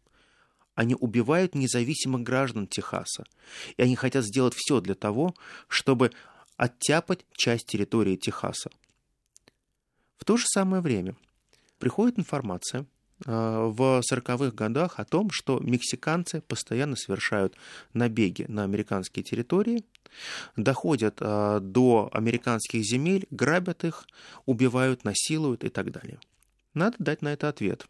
Они 0.75 0.95
убивают 0.99 1.55
независимых 1.55 2.23
граждан 2.23 2.67
Техаса. 2.67 3.23
И 3.77 3.81
они 3.81 3.95
хотят 3.95 4.25
сделать 4.25 4.55
все 4.57 4.81
для 4.81 4.95
того, 4.95 5.35
чтобы 5.67 6.11
оттяпать 6.57 7.25
часть 7.33 7.67
территории 7.67 8.17
Техаса. 8.17 8.69
В 10.21 10.23
то 10.23 10.37
же 10.37 10.45
самое 10.47 10.83
время 10.83 11.15
приходит 11.79 12.19
информация 12.19 12.85
а, 13.25 13.65
в 13.65 14.01
40-х 14.07 14.51
годах 14.51 14.99
о 14.99 15.03
том, 15.03 15.31
что 15.31 15.59
мексиканцы 15.59 16.41
постоянно 16.41 16.95
совершают 16.95 17.55
набеги 17.95 18.45
на 18.47 18.63
американские 18.63 19.23
территории, 19.23 19.83
доходят 20.55 21.17
а, 21.21 21.59
до 21.59 22.07
американских 22.13 22.83
земель, 22.83 23.25
грабят 23.31 23.83
их, 23.83 24.05
убивают, 24.45 25.05
насилуют 25.05 25.63
и 25.63 25.69
так 25.69 25.91
далее. 25.91 26.19
Надо 26.75 26.97
дать 26.99 27.23
на 27.23 27.33
это 27.33 27.49
ответ. 27.49 27.87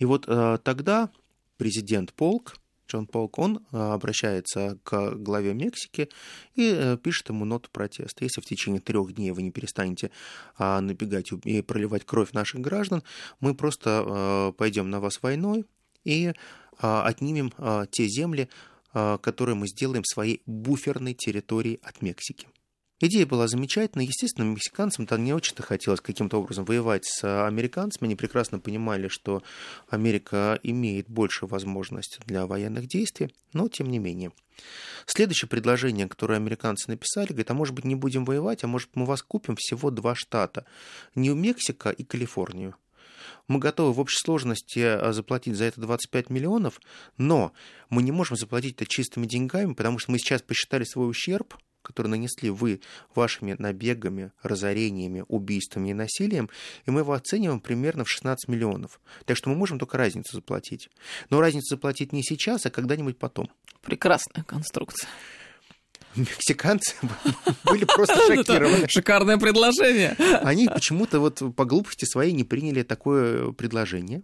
И 0.00 0.04
вот 0.04 0.24
а, 0.26 0.58
тогда 0.58 1.08
президент 1.56 2.12
Полк 2.14 2.56
Джон 2.90 3.06
Полк, 3.06 3.38
он 3.38 3.64
а, 3.72 3.94
обращается 3.94 4.78
к 4.82 5.14
главе 5.14 5.54
Мексики 5.54 6.08
и 6.54 6.72
э, 6.74 6.96
пишет 6.96 7.28
ему 7.28 7.44
ноту 7.44 7.70
протеста. 7.70 8.24
Если 8.24 8.40
в 8.40 8.44
течение 8.44 8.80
трех 8.80 9.14
дней 9.14 9.30
вы 9.30 9.42
не 9.42 9.50
перестанете 9.50 10.10
а, 10.58 10.80
набегать 10.80 11.30
и 11.44 11.62
проливать 11.62 12.04
кровь 12.04 12.32
наших 12.32 12.60
граждан, 12.60 13.02
мы 13.38 13.54
просто 13.54 14.04
а, 14.04 14.52
пойдем 14.52 14.90
на 14.90 15.00
вас 15.00 15.22
войной 15.22 15.64
и 16.04 16.32
отнимем 16.78 17.52
те 17.90 18.08
земли, 18.08 18.48
которые 18.94 19.54
мы 19.54 19.68
сделаем 19.68 20.02
своей 20.02 20.40
буферной 20.46 21.12
территорией 21.12 21.78
от 21.82 22.00
Мексики. 22.00 22.48
Идея 23.02 23.24
была 23.24 23.48
замечательная. 23.48 24.04
Естественно, 24.04 24.44
мексиканцам 24.44 25.06
там 25.06 25.24
не 25.24 25.32
очень-то 25.32 25.62
хотелось 25.62 26.02
каким-то 26.02 26.38
образом 26.38 26.66
воевать 26.66 27.06
с 27.06 27.46
американцами. 27.46 28.08
Они 28.08 28.14
прекрасно 28.14 28.58
понимали, 28.58 29.08
что 29.08 29.42
Америка 29.88 30.60
имеет 30.62 31.08
большую 31.08 31.48
возможность 31.48 32.18
для 32.26 32.46
военных 32.46 32.86
действий, 32.88 33.34
но 33.54 33.68
тем 33.68 33.88
не 33.88 33.98
менее. 33.98 34.32
Следующее 35.06 35.48
предложение, 35.48 36.08
которое 36.08 36.36
американцы 36.36 36.90
написали, 36.90 37.28
говорит, 37.28 37.50
а 37.50 37.54
может 37.54 37.74
быть 37.74 37.86
не 37.86 37.94
будем 37.94 38.26
воевать, 38.26 38.64
а 38.64 38.66
может 38.66 38.90
мы 38.94 39.06
вас 39.06 39.22
купим 39.22 39.56
всего 39.56 39.90
два 39.90 40.14
штата. 40.14 40.66
Нью-Мексико 41.14 41.88
и 41.88 42.04
Калифорнию. 42.04 42.76
Мы 43.48 43.60
готовы 43.60 43.94
в 43.94 44.00
общей 44.00 44.18
сложности 44.18 44.80
а, 44.80 45.14
заплатить 45.14 45.56
за 45.56 45.64
это 45.64 45.80
25 45.80 46.28
миллионов, 46.28 46.78
но 47.16 47.54
мы 47.88 48.02
не 48.02 48.12
можем 48.12 48.36
заплатить 48.36 48.74
это 48.74 48.84
чистыми 48.84 49.24
деньгами, 49.24 49.72
потому 49.72 49.98
что 49.98 50.12
мы 50.12 50.18
сейчас 50.18 50.42
посчитали 50.42 50.84
свой 50.84 51.08
ущерб– 51.08 51.56
который 51.82 52.08
нанесли 52.08 52.50
вы 52.50 52.80
вашими 53.14 53.54
набегами, 53.58 54.32
разорениями, 54.42 55.24
убийствами 55.28 55.90
и 55.90 55.94
насилием, 55.94 56.50
и 56.86 56.90
мы 56.90 57.00
его 57.00 57.12
оцениваем 57.12 57.60
примерно 57.60 58.04
в 58.04 58.10
16 58.10 58.48
миллионов. 58.48 59.00
Так 59.24 59.36
что 59.36 59.50
мы 59.50 59.56
можем 59.56 59.78
только 59.78 59.98
разницу 59.98 60.34
заплатить. 60.34 60.90
Но 61.30 61.40
разницу 61.40 61.74
заплатить 61.74 62.12
не 62.12 62.22
сейчас, 62.22 62.66
а 62.66 62.70
когда-нибудь 62.70 63.18
потом. 63.18 63.50
Прекрасная 63.82 64.44
конструкция. 64.44 65.08
Мексиканцы 66.16 66.94
были 67.64 67.84
просто 67.84 68.16
шокированы. 68.26 68.86
Шикарное 68.88 69.38
предложение. 69.38 70.16
Они 70.42 70.68
почему-то 70.68 71.20
вот 71.20 71.42
по 71.54 71.64
глупости 71.64 72.04
своей 72.04 72.32
не 72.32 72.44
приняли 72.44 72.82
такое 72.82 73.52
предложение. 73.52 74.22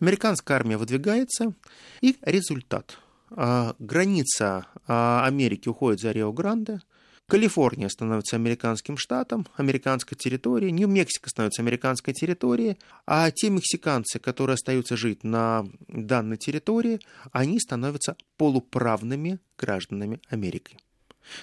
Американская 0.00 0.56
армия 0.56 0.76
выдвигается, 0.76 1.54
и 2.00 2.16
результат– 2.22 2.98
граница 3.30 4.66
а, 4.86 5.24
Америки 5.26 5.68
уходит 5.68 6.00
за 6.00 6.12
Рио-Гранде, 6.12 6.80
Калифорния 7.28 7.90
становится 7.90 8.36
американским 8.36 8.96
штатом, 8.96 9.46
американской 9.56 10.16
территорией, 10.16 10.72
Нью-Мексико 10.72 11.28
становится 11.28 11.60
американской 11.60 12.14
территорией, 12.14 12.78
а 13.06 13.30
те 13.30 13.50
мексиканцы, 13.50 14.18
которые 14.18 14.54
остаются 14.54 14.96
жить 14.96 15.24
на 15.24 15.66
данной 15.88 16.38
территории, 16.38 17.00
они 17.30 17.60
становятся 17.60 18.16
полуправными 18.38 19.40
гражданами 19.58 20.22
Америки. 20.30 20.78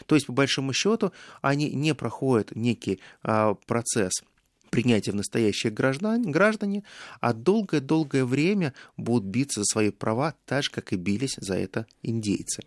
То 0.08 0.16
есть, 0.16 0.26
по 0.26 0.34
большому 0.34 0.74
счету, 0.74 1.12
они 1.44 1.70
не 1.70 1.94
проходят 1.94 2.56
некий 2.56 3.00
а, 3.22 3.54
процесс 3.54 4.24
принятия 4.70 5.12
в 5.12 5.16
настоящие 5.16 5.72
граждане, 5.72 6.32
граждане 6.32 6.84
а 7.20 7.34
долгое-долгое 7.34 8.26
время 8.26 8.74
будут 8.98 9.26
биться 9.26 9.62
за 9.62 9.66
свои 9.66 9.90
права, 9.92 10.36
так 10.46 10.64
же, 10.64 10.72
как 10.72 10.94
и 10.94 10.96
бились 10.96 11.36
за 11.38 11.56
это 11.56 11.86
индейцы. 12.04 12.64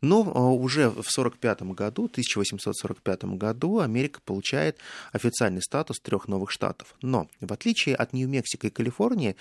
Но 0.00 0.20
а, 0.34 0.50
уже 0.52 0.88
в 0.88 1.00
1945 1.00 1.62
году, 1.74 2.04
1845 2.04 3.24
году 3.36 3.80
Америка 3.80 4.20
получает 4.24 4.78
официальный 5.12 5.62
статус 5.62 5.98
трех 6.00 6.28
новых 6.28 6.50
штатов. 6.50 6.94
Но, 7.02 7.28
в 7.40 7.52
отличие 7.52 7.94
от 7.94 8.12
Нью-Мексико 8.12 8.66
и 8.66 8.70
Калифорнии, 8.70 9.36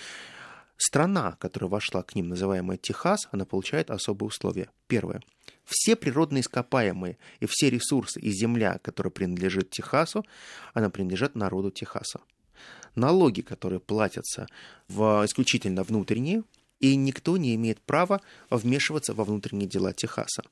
страна, 0.78 1.38
которая 1.40 1.70
вошла 1.70 2.04
к 2.04 2.16
ним, 2.16 2.30
называемая 2.30 2.78
Техас, 2.78 3.28
она 3.32 3.46
получает 3.46 3.92
особые 3.92 4.28
условия. 4.28 4.70
Первое. 4.88 5.22
Все 5.64 5.96
природные 5.96 6.42
ископаемые 6.42 7.18
и 7.40 7.48
все 7.48 7.70
ресурсы 7.70 8.20
и 8.20 8.32
земля, 8.32 8.80
которая 8.84 9.12
принадлежит 9.12 9.72
Техасу, 9.72 10.26
она 10.74 10.90
принадлежит 10.90 11.36
народу 11.36 11.72
Техаса. 11.72 12.22
Налоги, 12.96 13.42
которые 13.42 13.80
платятся 13.80 14.48
в 14.88 15.26
исключительно 15.26 15.84
внутренние, 15.84 16.44
и 16.80 16.96
никто 16.96 17.38
не 17.38 17.56
имеет 17.56 17.82
права 17.82 18.22
вмешиваться 18.50 19.14
во 19.14 19.24
внутренние 19.24 19.68
дела 19.68 19.94
Техаса. 19.94 20.44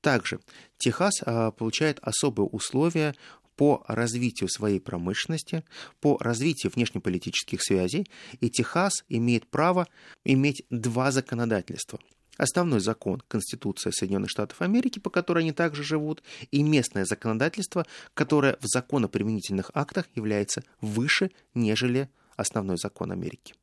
Также 0.00 0.40
Техас 0.78 1.22
а, 1.24 1.50
получает 1.50 1.98
особые 2.02 2.46
условия 2.46 3.14
по 3.56 3.84
развитию 3.88 4.48
своей 4.48 4.80
промышленности, 4.80 5.64
по 6.00 6.18
развитию 6.18 6.72
внешнеполитических 6.74 7.62
связей, 7.62 8.08
и 8.40 8.50
Техас 8.50 9.04
имеет 9.08 9.46
право 9.46 9.86
иметь 10.24 10.64
два 10.70 11.10
законодательства. 11.12 11.98
Основной 12.36 12.80
закон– 12.80 13.22
Конституция 13.28 13.92
Соединенных 13.92 14.30
Штатов 14.30 14.60
Америки, 14.60 14.98
по 14.98 15.08
которой 15.08 15.40
они 15.40 15.52
также 15.52 15.84
живут, 15.84 16.22
и 16.50 16.62
местное 16.64 17.04
законодательство, 17.04 17.86
которое 18.12 18.56
в 18.60 18.66
законоприменительных 18.66 19.70
актах 19.72 20.06
является 20.16 20.64
выше, 20.80 21.30
нежели 21.54 22.08
основной 22.36 22.76
закон 22.76 23.12
Америки. 23.12 23.54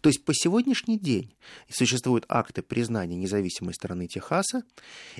То 0.00 0.08
есть 0.08 0.24
по 0.24 0.34
сегодняшний 0.34 0.98
день 0.98 1.34
существуют 1.68 2.24
акты 2.28 2.62
признания 2.62 3.16
независимой 3.16 3.74
стороны 3.74 4.06
Техаса, 4.06 4.62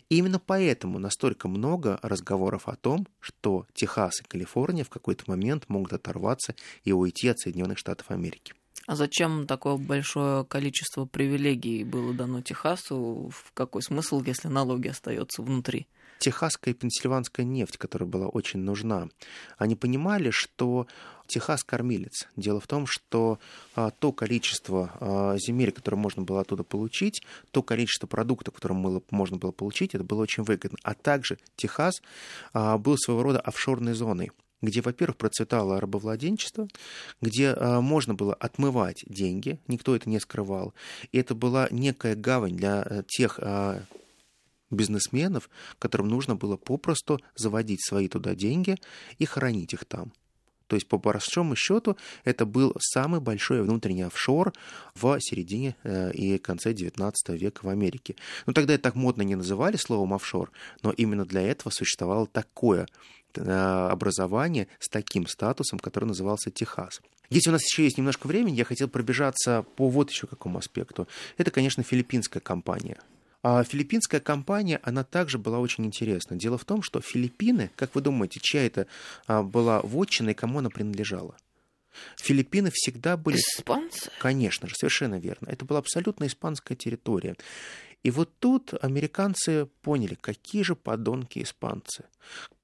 и 0.08 0.16
именно 0.16 0.38
поэтому 0.38 0.98
настолько 0.98 1.48
много 1.48 1.98
разговоров 2.02 2.68
о 2.68 2.76
том, 2.76 3.06
что 3.20 3.66
Техас 3.74 4.20
и 4.20 4.24
Калифорния 4.24 4.84
в 4.84 4.90
какой-то 4.90 5.24
момент 5.26 5.68
могут 5.68 5.92
оторваться 5.92 6.54
и 6.84 6.92
уйти 6.92 7.28
от 7.28 7.38
Соединенных 7.38 7.78
Штатов 7.78 8.10
Америки. 8.10 8.54
А 8.86 8.96
зачем 8.96 9.46
такое 9.46 9.76
большое 9.76 10.44
количество 10.44 11.04
привилегий 11.04 11.84
было 11.84 12.12
дано 12.12 12.40
Техасу? 12.40 13.30
В 13.32 13.52
какой 13.52 13.82
смысл, 13.82 14.22
если 14.22 14.48
налоги 14.48 14.88
остаются 14.88 15.42
внутри? 15.42 15.86
Техасская 16.20 16.74
и 16.74 16.76
пенсильванская 16.76 17.46
нефть, 17.46 17.78
которая 17.78 18.08
была 18.08 18.28
очень 18.28 18.60
нужна, 18.60 19.08
они 19.56 19.74
понимали, 19.74 20.30
что 20.30 20.86
Техас 21.26 21.64
кормилец. 21.64 22.28
Дело 22.36 22.60
в 22.60 22.66
том, 22.66 22.86
что 22.86 23.38
а, 23.74 23.90
то 23.90 24.12
количество 24.12 24.90
а, 25.00 25.36
земель, 25.38 25.72
которое 25.72 25.96
можно 25.96 26.22
было 26.22 26.42
оттуда 26.42 26.62
получить, 26.62 27.22
то 27.52 27.62
количество 27.62 28.06
продуктов, 28.06 28.54
которые 28.54 28.78
было, 28.78 29.02
можно 29.10 29.38
было 29.38 29.50
получить, 29.50 29.94
это 29.94 30.04
было 30.04 30.22
очень 30.22 30.42
выгодно. 30.42 30.76
А 30.82 30.94
также 30.94 31.38
Техас 31.56 32.02
а, 32.52 32.76
был 32.76 32.98
своего 32.98 33.22
рода 33.22 33.40
офшорной 33.40 33.94
зоной 33.94 34.30
где, 34.62 34.82
во-первых, 34.82 35.16
процветало 35.16 35.80
рабовладенчество, 35.80 36.68
где 37.22 37.54
а, 37.56 37.80
можно 37.80 38.12
было 38.12 38.34
отмывать 38.34 39.04
деньги, 39.06 39.58
никто 39.68 39.96
это 39.96 40.08
не 40.10 40.20
скрывал. 40.20 40.74
И 41.12 41.18
это 41.18 41.34
была 41.34 41.68
некая 41.70 42.14
гавань 42.14 42.56
для 42.56 42.82
а, 42.82 43.02
тех 43.04 43.38
а, 43.40 43.82
бизнесменов, 44.70 45.50
которым 45.78 46.08
нужно 46.08 46.36
было 46.36 46.56
попросту 46.56 47.20
заводить 47.34 47.84
свои 47.84 48.08
туда 48.08 48.34
деньги 48.34 48.76
и 49.18 49.24
хранить 49.24 49.72
их 49.72 49.84
там. 49.84 50.12
То 50.70 50.76
есть, 50.76 50.86
по 50.86 50.98
большому 50.98 51.56
счету, 51.56 51.96
это 52.24 52.46
был 52.46 52.76
самый 52.78 53.20
большой 53.20 53.60
внутренний 53.62 54.02
офшор 54.02 54.52
в 54.94 55.18
середине 55.20 55.74
э, 55.82 56.12
и 56.12 56.38
конце 56.38 56.72
XIX 56.72 57.12
века 57.30 57.64
в 57.64 57.68
Америке. 57.68 58.14
Ну, 58.46 58.52
тогда 58.52 58.74
это 58.74 58.84
так 58.84 58.94
модно 58.94 59.22
не 59.22 59.34
называли 59.34 59.76
словом 59.76 60.14
офшор, 60.14 60.52
но 60.84 60.92
именно 60.92 61.24
для 61.24 61.42
этого 61.42 61.72
существовало 61.72 62.28
такое 62.28 62.86
э, 63.34 63.88
образование 63.90 64.68
с 64.78 64.88
таким 64.88 65.26
статусом, 65.26 65.80
который 65.80 66.04
назывался 66.04 66.52
Техас. 66.52 67.00
Если 67.30 67.50
у 67.50 67.52
нас 67.52 67.64
еще 67.64 67.82
есть 67.82 67.98
немножко 67.98 68.28
времени, 68.28 68.54
я 68.54 68.64
хотел 68.64 68.88
пробежаться 68.88 69.64
по 69.74 69.88
вот 69.88 70.10
еще 70.10 70.28
какому 70.28 70.58
аспекту. 70.58 71.08
Это, 71.36 71.50
конечно, 71.50 71.82
филиппинская 71.82 72.40
компания. 72.40 72.98
А 73.42 73.64
филиппинская 73.64 74.20
компания, 74.20 74.80
она 74.82 75.02
также 75.02 75.38
была 75.38 75.60
очень 75.60 75.86
интересна. 75.86 76.36
Дело 76.36 76.58
в 76.58 76.64
том, 76.64 76.82
что 76.82 77.00
Филиппины, 77.00 77.70
как 77.74 77.94
вы 77.94 78.02
думаете, 78.02 78.38
чья 78.42 78.66
это 78.66 78.86
а, 79.26 79.42
была 79.42 79.80
вотчина 79.80 80.30
и 80.30 80.34
кому 80.34 80.58
она 80.58 80.68
принадлежала? 80.68 81.36
Филиппины 82.18 82.70
всегда 82.72 83.16
были... 83.16 83.36
Испанцы? 83.38 84.10
Конечно 84.18 84.68
же, 84.68 84.74
совершенно 84.76 85.18
верно. 85.18 85.48
Это 85.48 85.64
была 85.64 85.78
абсолютно 85.78 86.26
испанская 86.26 86.76
территория. 86.76 87.34
И 88.02 88.10
вот 88.10 88.30
тут 88.38 88.72
американцы 88.82 89.66
поняли, 89.82 90.14
какие 90.14 90.62
же 90.62 90.74
подонки 90.74 91.42
испанцы 91.42 92.04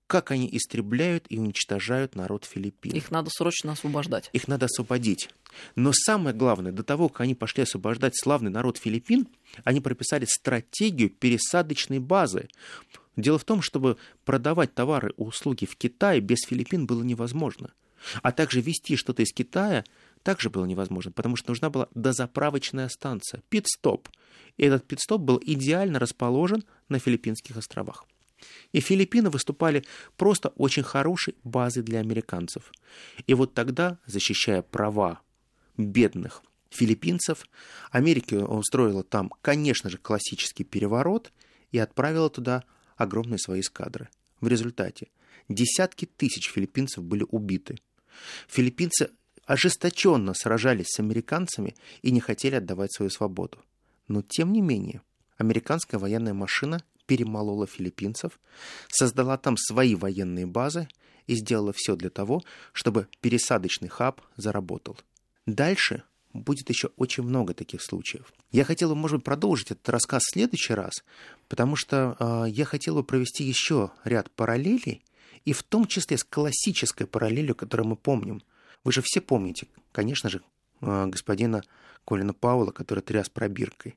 как 0.07 0.31
они 0.31 0.49
истребляют 0.53 1.27
и 1.29 1.39
уничтожают 1.39 2.15
народ 2.15 2.45
Филиппин. 2.45 2.93
Их 2.93 3.11
надо 3.11 3.31
срочно 3.31 3.73
освобождать. 3.73 4.31
Их 4.33 4.47
надо 4.49 4.67
освободить. 4.67 5.31
Но 5.75 5.93
самое 5.93 6.35
главное, 6.35 6.73
до 6.73 6.83
того, 6.83 7.09
как 7.09 7.23
они 7.23 7.35
пошли 7.35 7.65
освобождать 7.65 8.15
славный 8.17 8.51
народ 8.51 8.79
Филиппин, 8.79 9.27
они 9.65 9.81
прописали 9.81 10.27
стратегию 10.29 11.11
пересадочной 11.11 11.99
базы. 11.99 12.49
Дело 13.17 13.39
в 13.39 13.45
том, 13.45 13.63
чтобы 13.63 13.97
продавать 14.25 14.75
товары 14.75 15.11
и 15.17 15.23
услуги 15.23 15.65
в 15.65 15.77
Китае 15.77 16.21
без 16.21 16.39
Филиппин 16.47 16.87
было 16.87 17.03
невозможно. 17.03 17.73
А 18.23 18.31
также 18.31 18.61
везти 18.61 18.97
что-то 18.97 19.23
из 19.23 19.33
Китая 19.33 19.85
также 20.23 20.51
было 20.51 20.65
невозможно, 20.67 21.13
потому 21.13 21.37
что 21.37 21.51
нужна 21.51 21.71
была 21.71 21.89
дозаправочная 21.95 22.89
станция, 22.89 23.43
пит-стоп. 23.49 24.09
И 24.57 24.65
этот 24.65 24.87
пит-стоп 24.87 25.21
был 25.21 25.41
идеально 25.45 25.99
расположен 25.99 26.65
на 26.89 26.99
Филиппинских 26.99 27.57
островах. 27.57 28.05
И 28.73 28.81
Филиппины 28.81 29.31
выступали 29.31 29.85
просто 30.17 30.49
очень 30.51 30.83
хорошей 30.83 31.35
базой 31.45 31.83
для 31.83 32.01
американцев. 32.01 32.73
И 33.27 33.35
вот 33.35 33.55
тогда, 33.55 33.99
защищая 34.07 34.63
права 34.63 35.21
бедных 35.77 36.43
филиппинцев, 36.71 37.47
Америка 37.91 38.35
устроила 38.35 39.03
там, 39.03 39.31
конечно 39.41 39.91
же, 39.91 39.99
классический 39.99 40.65
переворот 40.65 41.33
и 41.73 41.79
отправила 41.79 42.31
туда 42.31 42.65
огромные 42.97 43.39
свои 43.39 43.61
эскадры. 43.61 44.09
В 44.41 44.49
результате 44.49 45.09
десятки 45.49 46.05
тысяч 46.05 46.51
филиппинцев 46.51 47.03
были 47.03 47.25
убиты. 47.31 47.79
Филиппинцы 48.49 49.11
ожесточенно 49.45 50.35
сражались 50.35 50.89
с 50.89 51.01
американцами 51.01 51.75
и 52.03 52.11
не 52.11 52.21
хотели 52.21 52.57
отдавать 52.57 52.93
свою 52.93 53.11
свободу. 53.11 53.59
Но 54.09 54.23
тем 54.23 54.53
не 54.53 54.61
менее, 54.61 55.03
американская 55.39 55.99
военная 56.01 56.35
машина 56.35 56.83
перемолола 57.07 57.67
филиппинцев, 57.67 58.39
создала 58.89 59.37
там 59.37 59.57
свои 59.57 59.95
военные 59.95 60.47
базы 60.47 60.89
и 61.27 61.35
сделала 61.35 61.73
все 61.75 61.97
для 61.97 62.11
того, 62.11 62.43
чтобы 62.73 63.09
пересадочный 63.21 63.89
хаб 63.89 64.21
заработал. 64.37 64.97
Дальше 65.47 66.03
будет 66.33 66.69
еще 66.69 66.91
очень 66.97 67.23
много 67.23 67.55
таких 67.55 67.83
случаев. 67.83 68.33
Я 68.51 68.65
хотел 68.65 68.91
бы, 68.91 68.97
может 68.97 69.19
быть, 69.19 69.25
продолжить 69.25 69.71
этот 69.71 69.89
рассказ 69.89 70.23
в 70.23 70.33
следующий 70.33 70.75
раз, 70.75 70.93
потому 71.49 71.77
что 71.77 72.17
э, 72.19 72.51
я 72.51 72.65
хотел 72.65 72.97
бы 72.97 73.05
провести 73.05 73.45
еще 73.45 73.91
ряд 74.05 74.31
параллелей, 74.31 75.03
и 75.45 75.53
в 75.53 75.63
том 75.63 75.87
числе 75.87 76.19
с 76.19 76.25
классической 76.25 77.07
параллелью, 77.07 77.55
которую 77.55 77.89
мы 77.89 77.97
помним. 77.97 78.43
Вы 78.85 78.93
же 78.93 79.03
все 79.03 79.21
помните, 79.21 79.69
конечно 79.93 80.29
же, 80.29 80.43
э, 80.81 81.07
господина 81.07 81.63
Колина 82.05 82.35
Паула, 82.35 82.73
который 82.73 83.01
тряс 83.01 83.29
пробиркой 83.29 83.97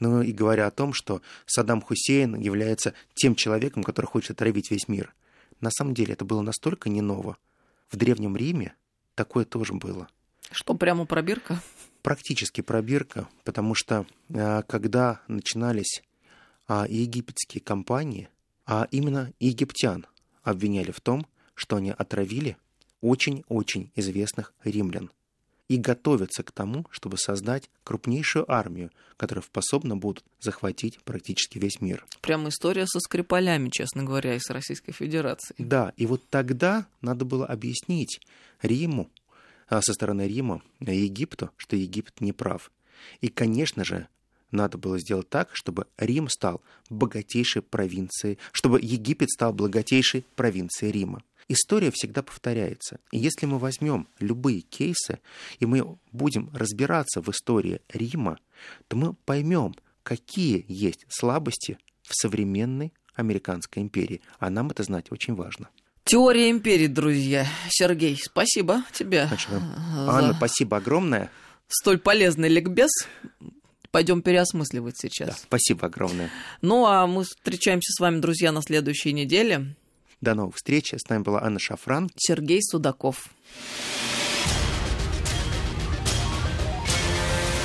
но 0.00 0.22
и 0.22 0.32
говоря 0.32 0.66
о 0.66 0.70
том, 0.70 0.92
что 0.92 1.22
Саддам 1.46 1.80
Хусейн 1.80 2.38
является 2.38 2.94
тем 3.14 3.34
человеком, 3.34 3.82
который 3.82 4.06
хочет 4.06 4.32
отравить 4.32 4.70
весь 4.70 4.88
мир. 4.88 5.14
На 5.60 5.70
самом 5.70 5.94
деле 5.94 6.14
это 6.14 6.24
было 6.24 6.42
настолько 6.42 6.88
не 6.88 7.00
ново. 7.00 7.36
В 7.90 7.96
Древнем 7.96 8.36
Риме 8.36 8.74
такое 9.14 9.44
тоже 9.44 9.74
было. 9.74 10.08
Что, 10.50 10.74
прямо 10.74 11.06
пробирка? 11.06 11.60
Практически 12.02 12.60
пробирка, 12.60 13.28
потому 13.44 13.74
что 13.74 14.06
а, 14.34 14.62
когда 14.62 15.20
начинались 15.26 16.02
а, 16.66 16.86
египетские 16.88 17.62
компании, 17.62 18.28
а 18.66 18.88
именно 18.90 19.32
египтян 19.40 20.06
обвиняли 20.42 20.90
в 20.90 21.00
том, 21.00 21.26
что 21.54 21.76
они 21.76 21.90
отравили 21.90 22.56
очень-очень 23.00 23.90
известных 23.94 24.52
римлян– 24.64 25.10
и 25.74 25.76
готовятся 25.76 26.44
к 26.44 26.52
тому, 26.52 26.86
чтобы 26.90 27.18
создать 27.18 27.68
крупнейшую 27.82 28.50
армию, 28.50 28.92
которая 29.16 29.44
способна 29.44 29.96
будет 29.96 30.22
захватить 30.40 31.00
практически 31.02 31.58
весь 31.58 31.80
мир. 31.80 32.06
Прямо 32.20 32.50
история 32.50 32.86
со 32.86 33.00
скрипалями, 33.00 33.70
честно 33.70 34.04
говоря, 34.04 34.36
из 34.36 34.48
Российской 34.50 34.92
Федерации. 34.92 35.56
Да, 35.58 35.92
и 35.96 36.06
вот 36.06 36.22
тогда 36.30 36.86
надо 37.00 37.24
было 37.24 37.44
объяснить 37.44 38.20
Риму, 38.62 39.10
а, 39.68 39.82
со 39.82 39.92
стороны 39.94 40.28
Рима, 40.28 40.62
Египту, 40.78 41.50
что 41.56 41.74
Египет 41.74 42.20
не 42.20 42.32
прав. 42.32 42.70
И, 43.20 43.26
конечно 43.26 43.84
же, 43.84 44.06
надо 44.52 44.78
было 44.78 45.00
сделать 45.00 45.28
так, 45.28 45.50
чтобы 45.54 45.88
Рим 45.98 46.28
стал 46.28 46.62
богатейшей 46.88 47.62
провинцией, 47.62 48.38
чтобы 48.52 48.80
Египет 48.80 49.30
стал 49.30 49.52
богатейшей 49.52 50.24
провинцией 50.36 50.92
Рима. 50.92 51.24
История 51.48 51.90
всегда 51.90 52.22
повторяется. 52.22 53.00
И 53.10 53.18
если 53.18 53.46
мы 53.46 53.58
возьмем 53.58 54.08
любые 54.18 54.60
кейсы, 54.60 55.20
и 55.58 55.66
мы 55.66 55.98
будем 56.12 56.50
разбираться 56.54 57.20
в 57.20 57.28
истории 57.28 57.80
Рима, 57.92 58.38
то 58.88 58.96
мы 58.96 59.14
поймем, 59.14 59.74
какие 60.02 60.64
есть 60.68 61.04
слабости 61.08 61.78
в 62.02 62.14
современной 62.14 62.92
американской 63.14 63.82
империи. 63.82 64.20
А 64.38 64.50
нам 64.50 64.70
это 64.70 64.82
знать 64.82 65.10
очень 65.10 65.34
важно. 65.34 65.68
Теория 66.04 66.50
империи, 66.50 66.86
друзья. 66.86 67.46
Сергей, 67.70 68.20
спасибо 68.22 68.84
тебе. 68.92 69.26
Значит, 69.26 69.48
Анна, 69.52 70.34
спасибо 70.34 70.76
огромное. 70.76 71.30
Столь 71.68 71.98
полезный 71.98 72.48
ликбез. 72.48 72.90
Пойдем 73.90 74.22
переосмысливать 74.22 74.98
сейчас. 74.98 75.28
Да, 75.28 75.34
спасибо 75.34 75.86
огромное. 75.86 76.30
Ну, 76.60 76.84
а 76.84 77.06
мы 77.06 77.24
встречаемся 77.24 77.92
с 77.92 78.00
вами, 78.00 78.18
друзья, 78.18 78.52
на 78.52 78.60
следующей 78.60 79.12
неделе. 79.12 79.76
До 80.20 80.34
новых 80.34 80.56
встреч. 80.56 80.92
С 80.94 81.08
нами 81.08 81.22
была 81.22 81.42
Анна 81.42 81.58
Шафран. 81.58 82.10
Сергей 82.16 82.62
Судаков. 82.62 83.28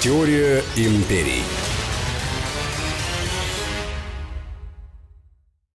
Теория 0.01 0.63
империй. 0.77 1.43